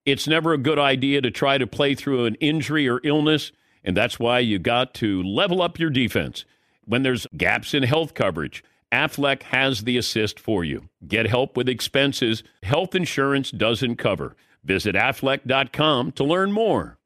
[0.07, 3.51] It's never a good idea to try to play through an injury or illness,
[3.83, 6.45] and that's why you got to level up your defense.
[6.85, 10.89] When there's gaps in health coverage, Aflac has the assist for you.
[11.09, 14.37] Get help with expenses health insurance doesn't cover.
[14.63, 16.99] Visit aflac.com to learn more.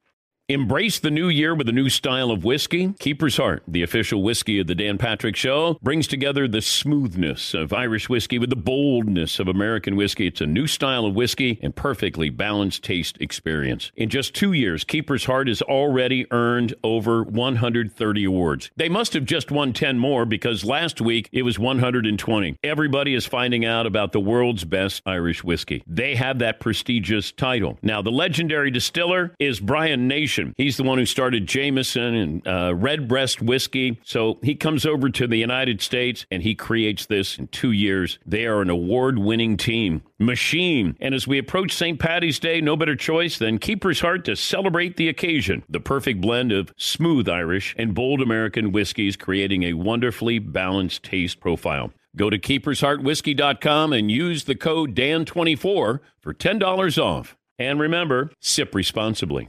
[0.51, 2.93] Embrace the new year with a new style of whiskey.
[2.99, 7.73] Keeper's Heart, the official whiskey of the Dan Patrick Show, brings together the smoothness of
[7.73, 10.27] Irish whiskey with the boldness of American whiskey.
[10.27, 13.93] It's a new style of whiskey and perfectly balanced taste experience.
[13.95, 18.73] In just two years, Keeper's Heart has already earned over 130 awards.
[18.75, 22.57] They must have just won 10 more because last week it was 120.
[22.65, 25.85] Everybody is finding out about the world's best Irish whiskey.
[25.87, 27.79] They have that prestigious title.
[27.83, 30.40] Now, the legendary distiller is Brian Nation.
[30.57, 34.01] He's the one who started Jameson and uh, Redbreast whiskey.
[34.05, 38.19] So he comes over to the United States and he creates this in two years.
[38.27, 40.03] They are an award winning team.
[40.19, 40.97] Machine.
[41.01, 41.99] And as we approach St.
[41.99, 45.65] Patty's Day, no better choice than Keeper's Heart to celebrate the occasion.
[45.69, 51.41] The perfect blend of smooth Irish and bold American whiskeys, creating a wonderfully balanced taste
[51.41, 51.91] profile.
[52.17, 57.37] Go to keepersheartwhiskey.com and use the code DAN24 for $10 off.
[57.59, 59.49] And remember, sip responsibly.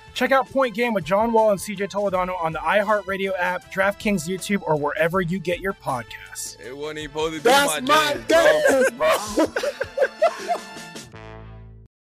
[0.13, 4.27] Check out Point Game with John Wall and CJ Toledano on the iHeartRadio app, DraftKings
[4.27, 6.59] YouTube, or wherever you get your podcasts.
[6.59, 9.45] It wasn't even supposed to be That's my, my dance, bro.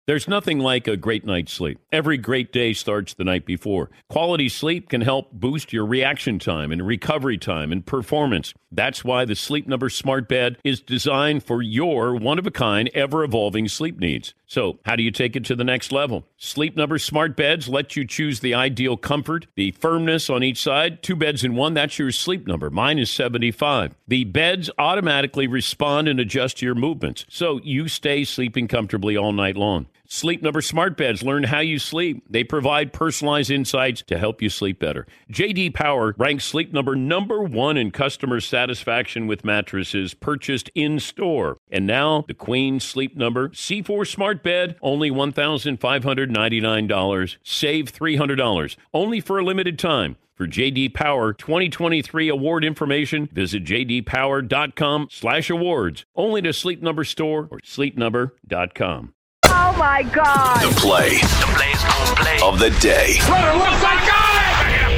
[0.07, 1.79] There's nothing like a great night's sleep.
[1.91, 3.89] Every great day starts the night before.
[4.11, 8.53] Quality sleep can help boost your reaction time and recovery time and performance.
[8.75, 12.91] That's why the Sleep Number Smart Bed is designed for your one of a kind,
[12.93, 14.35] ever evolving sleep needs.
[14.47, 16.27] So, how do you take it to the next level?
[16.37, 21.03] Sleep Number Smart Beds let you choose the ideal comfort, the firmness on each side,
[21.03, 21.75] two beds in one.
[21.75, 22.71] That's your sleep number.
[22.71, 23.95] Mine is 75.
[24.07, 29.33] The beds automatically respond and adjust to your movements, so you stay sleeping comfortably all
[29.33, 29.87] night long.
[30.15, 32.25] Sleep Number Smart Beds learn how you sleep.
[32.31, 35.09] They provide personalized insights to help you sleep better.
[35.29, 41.59] JD Power ranks Sleep Number number 1 in customer satisfaction with mattresses purchased in store.
[41.69, 47.37] And now, the Queen Sleep Number C4 Smart Bed, only $1,599.
[47.43, 48.77] Save $300.
[48.95, 50.17] Only for a limited time.
[50.37, 56.05] For JD Power 2023 award information, visit jdpower.com slash awards.
[56.15, 59.15] Only to Sleep Number store or sleepnumber.com.
[59.57, 60.59] Oh my God.
[60.67, 61.79] The play, the plays
[62.19, 63.23] play of the day.
[63.31, 64.55] Runner left side, got it!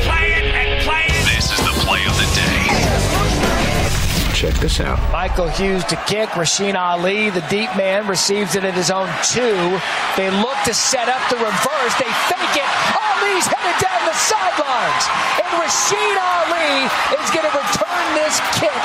[0.09, 1.25] Play it and play it.
[1.29, 2.57] This is the play of the day.
[4.33, 4.97] Check this out.
[5.13, 6.29] Michael Hughes to kick.
[6.37, 9.57] Rasheen Ali, the deep man, receives it at his own two.
[10.17, 11.95] They look to set up the reverse.
[12.01, 12.71] They fake it.
[12.97, 15.05] Ali's headed down the sidelines.
[15.41, 18.85] And Rasheen Ali is going to return this kick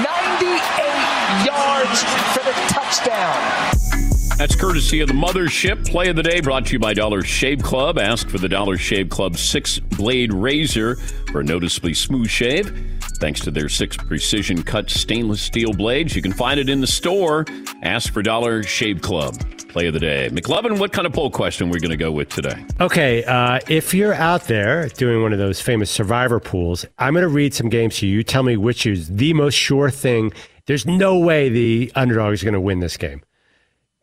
[0.00, 4.09] 98 yards for the touchdown.
[4.40, 7.62] That's courtesy of the Mothership Play of the Day brought to you by Dollar Shave
[7.62, 7.98] Club.
[7.98, 10.96] Ask for the Dollar Shave Club six blade razor
[11.30, 12.74] for a noticeably smooth shave.
[13.18, 16.86] Thanks to their six precision cut stainless steel blades, you can find it in the
[16.86, 17.44] store.
[17.82, 19.38] Ask for Dollar Shave Club.
[19.68, 20.30] Play of the Day.
[20.32, 22.64] McLovin, what kind of poll question we're going to go with today?
[22.80, 27.24] Okay, uh, if you're out there doing one of those famous survivor pools, I'm going
[27.24, 28.16] to read some games to you.
[28.16, 30.32] You tell me which is the most sure thing.
[30.64, 33.20] There's no way the underdog is going to win this game.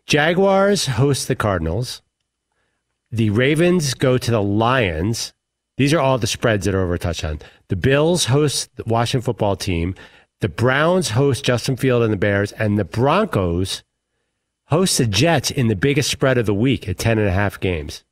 [0.08, 2.02] Jaguars host the Cardinals.
[3.12, 5.34] The Ravens go to the Lions.
[5.76, 7.40] These are all the spreads that are over a touchdown.
[7.68, 9.96] The Bills host the Washington football team.
[10.40, 12.54] The Browns host Justin Field and the Bears.
[12.54, 13.84] And the Broncos
[14.68, 17.60] host the Jets in the biggest spread of the week at 10 and a half
[17.60, 18.06] games.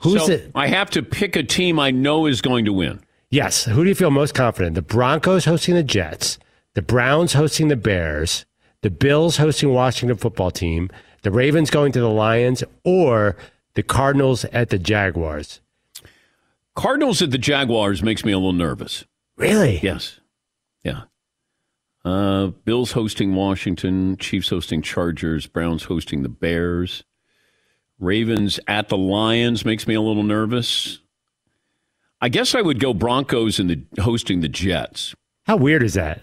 [0.00, 0.50] Who's so it?
[0.54, 3.00] I have to pick a team I know is going to win.
[3.30, 3.64] Yes.
[3.64, 4.74] Who do you feel most confident?
[4.74, 6.38] The Broncos hosting the Jets,
[6.74, 8.44] the Browns hosting the Bears,
[8.82, 10.90] the Bills hosting Washington football team,
[11.22, 13.36] the Ravens going to the Lions, or
[13.74, 15.60] the Cardinals at the Jaguars?
[16.74, 19.04] Cardinals at the Jaguars makes me a little nervous.
[19.36, 19.80] Really?
[19.82, 20.20] Yes.
[20.84, 21.02] Yeah.
[22.04, 27.04] Uh, Bills hosting Washington, Chiefs hosting Chargers, Browns hosting the Bears,
[27.98, 31.00] Ravens at the Lions makes me a little nervous.
[32.20, 35.14] I guess I would go Broncos and the hosting the Jets.
[35.46, 36.22] How weird is that?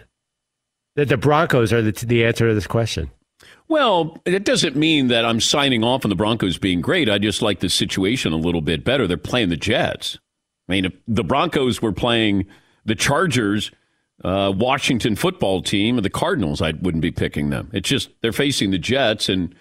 [0.95, 3.11] That the Broncos are the, the answer to this question.
[3.67, 7.09] Well, it doesn't mean that I'm signing off on the Broncos being great.
[7.09, 9.07] I just like the situation a little bit better.
[9.07, 10.19] They're playing the Jets.
[10.69, 12.45] I mean, if the Broncos were playing
[12.85, 13.71] the Chargers,
[14.23, 17.69] uh, Washington football team, and the Cardinals, I wouldn't be picking them.
[17.73, 19.29] It's just they're facing the Jets.
[19.29, 19.55] And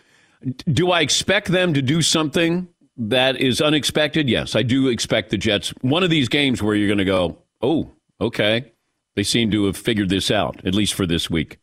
[0.70, 4.28] do I expect them to do something that is unexpected?
[4.28, 5.70] Yes, I do expect the Jets.
[5.80, 7.90] One of these games where you're going to go, oh,
[8.20, 8.70] okay.
[9.16, 11.58] They seem to have figured this out, at least for this week.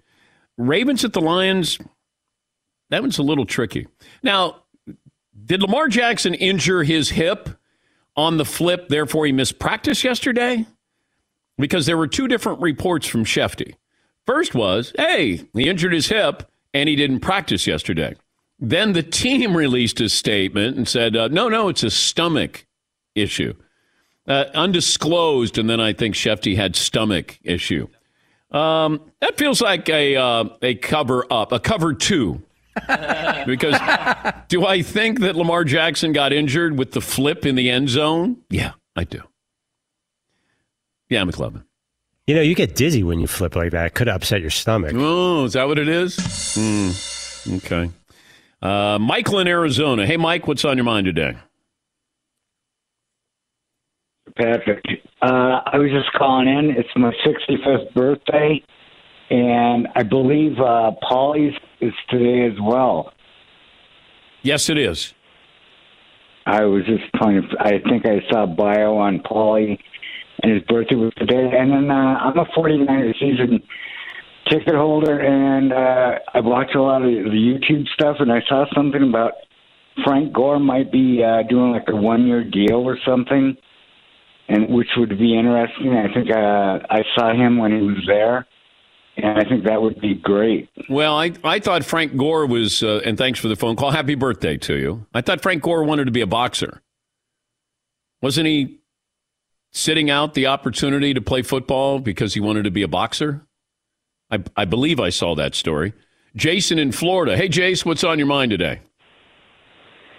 [0.57, 1.77] Ravens at the Lions,
[2.91, 3.87] that one's a little tricky.
[4.21, 4.63] Now,
[5.45, 7.49] did Lamar Jackson injure his hip
[8.15, 10.65] on the flip, therefore he missed practice yesterday?
[11.57, 13.75] Because there were two different reports from Schefty.
[14.25, 18.15] First was, hey, he injured his hip and he didn't practice yesterday.
[18.59, 22.65] Then the team released a statement and said, uh, no, no, it's a stomach
[23.15, 23.53] issue.
[24.27, 27.87] Uh, undisclosed, and then I think Schefty had stomach issue.
[28.51, 32.43] Um, that feels like a uh, a cover up, a cover two
[33.45, 33.79] because
[34.47, 38.37] do I think that Lamar Jackson got injured with the flip in the end zone?
[38.49, 39.21] Yeah, I do.
[41.09, 41.63] Yeah, McLovin.
[42.27, 43.87] You know, you get dizzy when you flip like that.
[43.87, 44.93] It could upset your stomach.
[44.95, 46.15] Oh, is that what it is?
[46.17, 47.91] Mm, okay.
[48.61, 50.05] Uh, Michael in Arizona.
[50.05, 51.35] Hey, Mike, what's on your mind today?
[54.37, 54.83] Patrick,
[55.21, 56.69] Uh, I was just calling in.
[56.71, 58.63] It's my 65th birthday,
[59.31, 63.13] and I believe uh, Paulie's is today as well.
[64.43, 65.13] Yes, it is.
[66.45, 67.47] I was just trying to.
[67.59, 69.79] I think I saw a bio on Paulie,
[70.43, 71.49] and his birthday was today.
[71.57, 73.63] And then uh, I'm a 49er season
[74.49, 78.65] ticket holder, and uh, I watch a lot of the YouTube stuff, and I saw
[78.75, 79.33] something about
[80.03, 83.55] Frank Gore might be uh, doing like a one year deal or something,
[84.49, 85.93] and which would be interesting.
[85.93, 88.47] I think uh, I saw him when he was there,
[89.17, 90.69] and I think that would be great.
[90.89, 93.91] Well, I, I thought Frank Gore was, uh, and thanks for the phone call.
[93.91, 95.05] Happy birthday to you.
[95.13, 96.81] I thought Frank Gore wanted to be a boxer.
[98.21, 98.79] Wasn't he
[99.71, 103.45] sitting out the opportunity to play football because he wanted to be a boxer?
[104.29, 105.93] I, I believe I saw that story.
[106.35, 107.35] Jason in Florida.
[107.35, 108.79] Hey, Jace, what's on your mind today?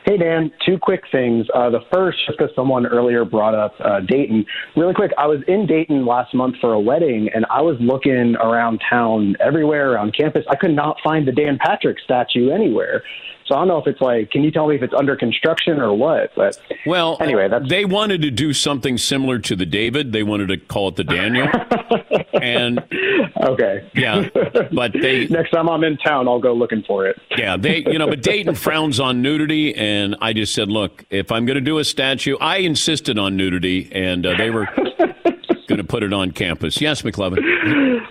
[0.04, 1.46] Hey, Dan, two quick things.
[1.54, 4.44] Uh, the first, just because someone earlier brought up uh, Dayton.
[4.74, 8.34] Really quick, I was in Dayton last month for a wedding, and I was looking
[8.34, 10.44] around town everywhere around campus.
[10.50, 13.04] I could not find the Dan Patrick statue anywhere.
[13.52, 15.78] So I don't know if it's like, can you tell me if it's under construction
[15.78, 16.34] or what?
[16.34, 20.10] But Well, anyway, that's they wanted to do something similar to the David.
[20.10, 21.48] They wanted to call it the Daniel.
[22.32, 22.82] and
[23.42, 24.26] okay, yeah,
[24.72, 27.20] but they next time I'm in town, I'll go looking for it.
[27.36, 31.30] Yeah, they, you know, but Dayton frowns on nudity, and I just said, look, if
[31.30, 34.66] I'm going to do a statue, I insisted on nudity, and uh, they were
[35.66, 36.80] going to put it on campus.
[36.80, 37.38] Yes, McLovin.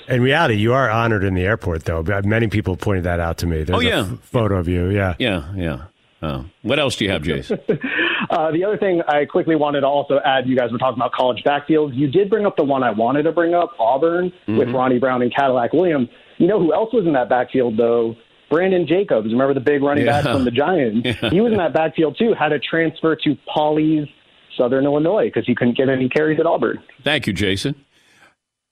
[0.08, 2.04] In reality, you are honored in the airport, though.
[2.24, 3.64] Many people pointed that out to me.
[3.64, 4.02] There's Oh, yeah.
[4.12, 4.89] f- photo of you.
[4.89, 5.16] Yeah.
[5.20, 5.82] Yeah, yeah.
[6.24, 6.45] Oh.
[6.62, 7.58] What else do you have, Jace?
[8.30, 11.12] Uh, the other thing I quickly wanted to also add, you guys were talking about
[11.12, 11.93] college backfields.
[11.97, 14.74] You did bring up the one I wanted to bring up, Auburn, with Mhm.
[14.74, 16.08] Ronnie Brown and Cadillac Williams.
[16.38, 18.16] You know who else was in that backfield, though?
[18.49, 19.30] Brandon Jacobs.
[19.34, 21.06] Remember the big running back from the Giants?
[21.22, 21.30] Yeah.
[21.30, 22.34] He was in that backfield, too.
[22.34, 24.08] Had to transfer to Paulie's
[24.58, 26.82] Southern Illinois because he couldn't get any carries at Auburn.
[27.04, 27.76] Thank you, Jason.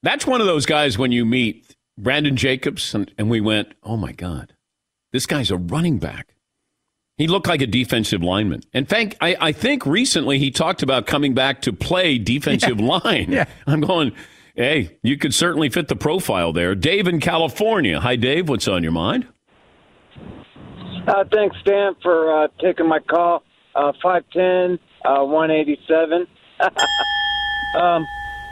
[0.04, 3.98] That's one of those guys when you meet Brandon Jacobs, and, and we went, oh
[3.98, 4.54] my God,
[5.12, 6.36] this guy's a running back.
[7.18, 8.62] He looked like a defensive lineman.
[8.72, 13.30] In fact, I, I think recently he talked about coming back to play defensive line.
[13.30, 13.46] Yeah.
[13.68, 14.14] I'm going,
[14.56, 16.76] hey, you could certainly fit the profile there.
[16.76, 18.00] Dave in California.
[18.00, 18.48] Hi, Dave.
[18.48, 19.28] What's on your mind?
[21.08, 23.44] Uh, thanks, Dan, for uh, taking my call.
[23.76, 26.28] Uh, 5'10, uh, 187.
[27.74, 28.08] um,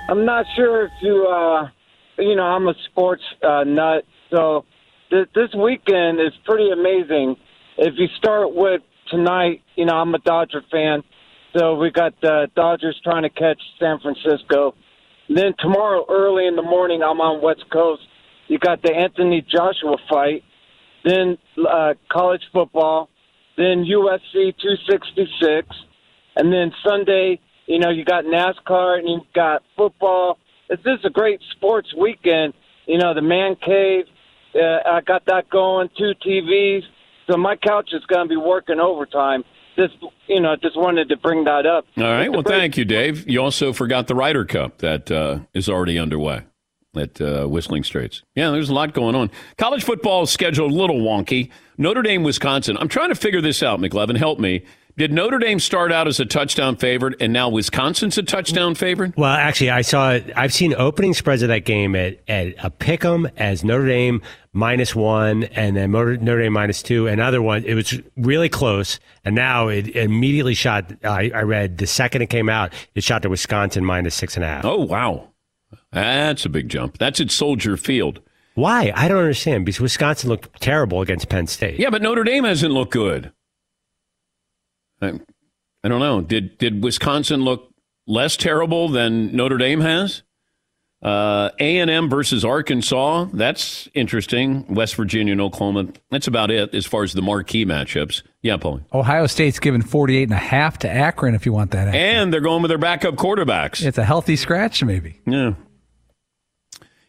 [0.08, 1.70] I'm not sure if you, uh,
[2.18, 4.66] you know, I'm a sports uh, nut, so
[5.10, 7.36] th- this weekend is pretty amazing.
[7.78, 11.04] If you start with tonight, you know, I'm a Dodger fan,
[11.58, 14.74] so we got the Dodgers trying to catch San Francisco.
[15.30, 18.02] Then tomorrow, early in the morning, I'm on West Coast.
[18.48, 20.44] You got the Anthony Joshua fight
[21.08, 21.38] then
[21.70, 23.10] uh, college football,
[23.56, 25.68] then USC 266,
[26.38, 30.38] and then Sunday, you know, you got NASCAR and you've got football.
[30.70, 32.54] It's just a great sports weekend.
[32.86, 34.06] You know, the man cave,
[34.56, 36.82] uh, I got that going, two TVs.
[37.30, 39.44] So my couch is going to be working overtime.
[39.76, 39.96] Just,
[40.28, 41.86] you know, just wanted to bring that up.
[41.98, 42.32] All right.
[42.32, 43.30] Well, thank you, Dave.
[43.30, 46.44] You also forgot the Ryder Cup that uh, is already underway
[46.96, 48.24] at uh, Whistling Straits.
[48.36, 49.30] Yeah, there's a lot going on.
[49.58, 51.52] College football is scheduled a little wonky.
[51.78, 52.76] Notre Dame, Wisconsin.
[52.80, 54.18] I'm trying to figure this out, McLovin.
[54.18, 54.64] Help me.
[54.98, 59.16] Did Notre Dame start out as a touchdown favorite and now Wisconsin's a touchdown favorite?
[59.16, 60.18] Well, actually, I saw.
[60.36, 64.24] I've seen opening spreads of that game at, at a pick'em as Notre Dame
[64.54, 67.06] minus one, and then Notre Notre Dame minus two.
[67.06, 67.64] Another one.
[67.64, 70.92] It was really close, and now it immediately shot.
[71.04, 74.44] I, I read the second it came out, it shot to Wisconsin minus six and
[74.44, 74.66] a half.
[74.66, 75.30] Oh, wow.
[75.92, 76.98] That's a big jump.
[76.98, 78.20] That's at Soldier Field.
[78.56, 78.92] Why?
[78.96, 81.80] I don't understand because Wisconsin looked terrible against Penn State.
[81.80, 83.32] Yeah, but Notre Dame hasn't looked good.
[85.02, 85.20] I,
[85.84, 86.22] I don't know.
[86.22, 87.74] Did did Wisconsin look
[88.06, 90.24] less terrible than Notre Dame has?
[91.02, 93.28] Uh, A and M versus Arkansas.
[93.32, 94.66] That's interesting.
[94.74, 95.90] West Virginia and Oklahoma.
[96.10, 98.24] That's about it as far as the marquee matchups.
[98.42, 98.82] Yeah, Paul.
[98.92, 101.94] Ohio State's given 48 and a half to Akron if you want that.
[101.94, 103.86] And they're going with their backup quarterbacks.
[103.86, 105.22] It's a healthy scratch, maybe.
[105.28, 105.54] Yeah.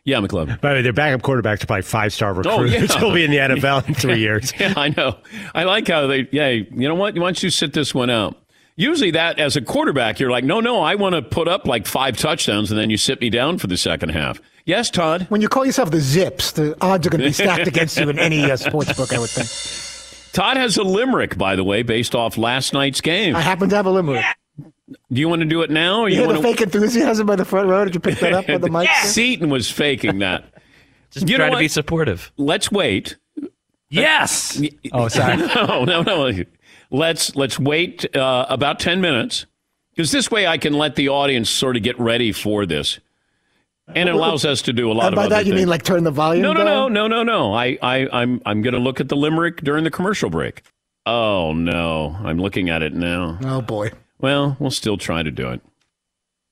[0.09, 0.59] Yeah, McLovin.
[0.63, 2.59] By the way, their backup quarterbacks are probably five star recruits.
[2.59, 2.87] Oh, yeah.
[2.99, 4.55] He'll be in the NFL in three years.
[4.59, 5.19] yeah, I know.
[5.55, 7.15] I like how they, yeah, you know what?
[7.15, 8.35] Why don't you sit this one out?
[8.75, 11.87] Usually, that as a quarterback, you're like, no, no, I want to put up like
[11.87, 14.41] five touchdowns, and then you sit me down for the second half.
[14.65, 15.27] Yes, Todd?
[15.29, 18.09] When you call yourself the Zips, the odds are going to be stacked against you
[18.09, 20.33] in any uh, sports book, I would think.
[20.33, 23.37] Todd has a limerick, by the way, based off last night's game.
[23.37, 24.25] I happen to have a limerick.
[25.11, 26.01] Do you want to do it now?
[26.03, 27.85] Or You you hear the want fake enthusiasm by the front row?
[27.85, 28.89] Did you pick that up on the mic?
[29.05, 30.45] Seton was faking that.
[31.11, 31.61] Just You know trying to what?
[31.61, 32.31] be supportive.
[32.37, 33.17] Let's wait.
[33.89, 34.61] Yes.
[34.93, 35.37] Oh, sorry.
[35.39, 36.33] no, no, no.
[36.91, 39.47] Let's let's wait uh, about ten minutes,
[39.95, 42.99] Because this way I can let the audience sort of get ready for this.
[43.95, 45.63] And it allows us to do a lot and of by other that you things.
[45.63, 46.93] mean like turn the volume No, no, no, down?
[46.93, 47.55] no, no, no.
[47.55, 50.63] I, I, I'm, I'm going to look at the limerick during the commercial break.
[51.07, 53.39] Oh no, I'm looking at it now.
[53.43, 53.91] Oh boy.
[54.21, 55.61] Well, we'll still try to do it.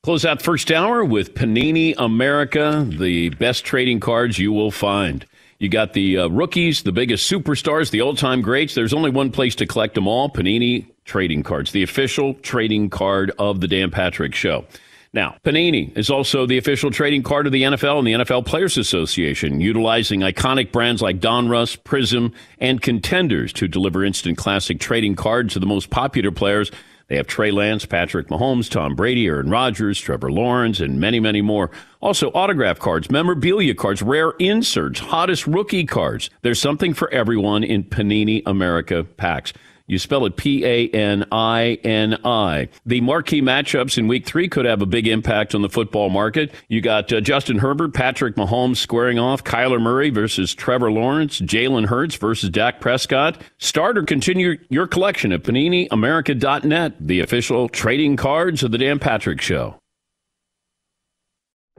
[0.02, 5.26] Close out first hour with Panini America, the best trading cards you will find.
[5.58, 8.74] You got the uh, rookies, the biggest superstars, the all-time greats.
[8.74, 13.32] There's only one place to collect them all: Panini trading cards, the official trading card
[13.38, 14.64] of the Dan Patrick Show.
[15.12, 18.76] Now, Panini is also the official trading card of the NFL and the NFL Players
[18.76, 25.54] Association, utilizing iconic brands like Donruss, Prizm, and Contenders to deliver instant classic trading cards
[25.54, 26.70] to the most popular players.
[27.08, 31.40] They have Trey Lance, Patrick Mahomes, Tom Brady, Aaron Rodgers, Trevor Lawrence, and many, many
[31.40, 31.70] more.
[32.00, 36.30] Also, autograph cards, memorabilia cards, rare inserts, hottest rookie cards.
[36.42, 39.52] There's something for everyone in Panini America packs.
[39.88, 42.68] You spell it P A N I N I.
[42.84, 46.52] The marquee matchups in week three could have a big impact on the football market.
[46.68, 51.86] You got uh, Justin Herbert, Patrick Mahomes squaring off, Kyler Murray versus Trevor Lawrence, Jalen
[51.86, 53.40] Hurts versus Dak Prescott.
[53.58, 59.40] Start or continue your collection at PaniniAmerica.net, the official trading cards of the Dan Patrick
[59.40, 59.78] Show.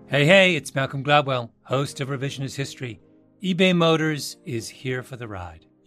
[0.07, 3.01] Hey, hey, it's Malcolm Gladwell, host of Revisionist History.
[3.43, 5.66] eBay Motors is here for the ride.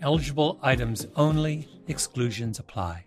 [0.00, 3.06] Eligible items only, exclusions apply.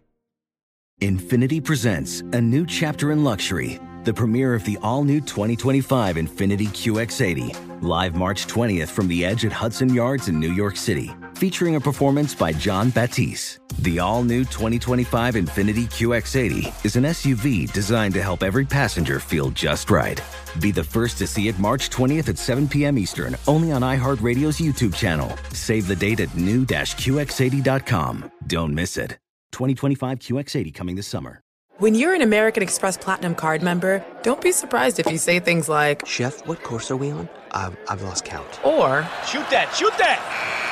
[1.02, 6.68] Infiniti presents a new chapter in luxury, the premiere of the all new 2025 Infiniti
[6.68, 11.76] QX80, live March 20th from the edge at Hudson Yards in New York City, featuring
[11.76, 13.60] a performance by Jon Batiste.
[13.80, 19.50] The all new 2025 Infiniti QX80 is an SUV designed to help every passenger feel
[19.52, 20.22] just right.
[20.60, 22.98] Be the first to see it March 20th at 7 p.m.
[22.98, 25.36] Eastern, only on iHeartRadio's YouTube channel.
[25.54, 28.32] Save the date at new-QX80.com.
[28.48, 29.18] Don't miss it.
[29.52, 31.42] 2025 QX80 coming this summer.
[31.78, 35.68] When you're an American Express Platinum card member, don't be surprised if you say things
[35.68, 37.28] like, Chef, what course are we on?
[37.54, 38.64] I've, I've lost count.
[38.64, 40.71] or, Shoot that, shoot that!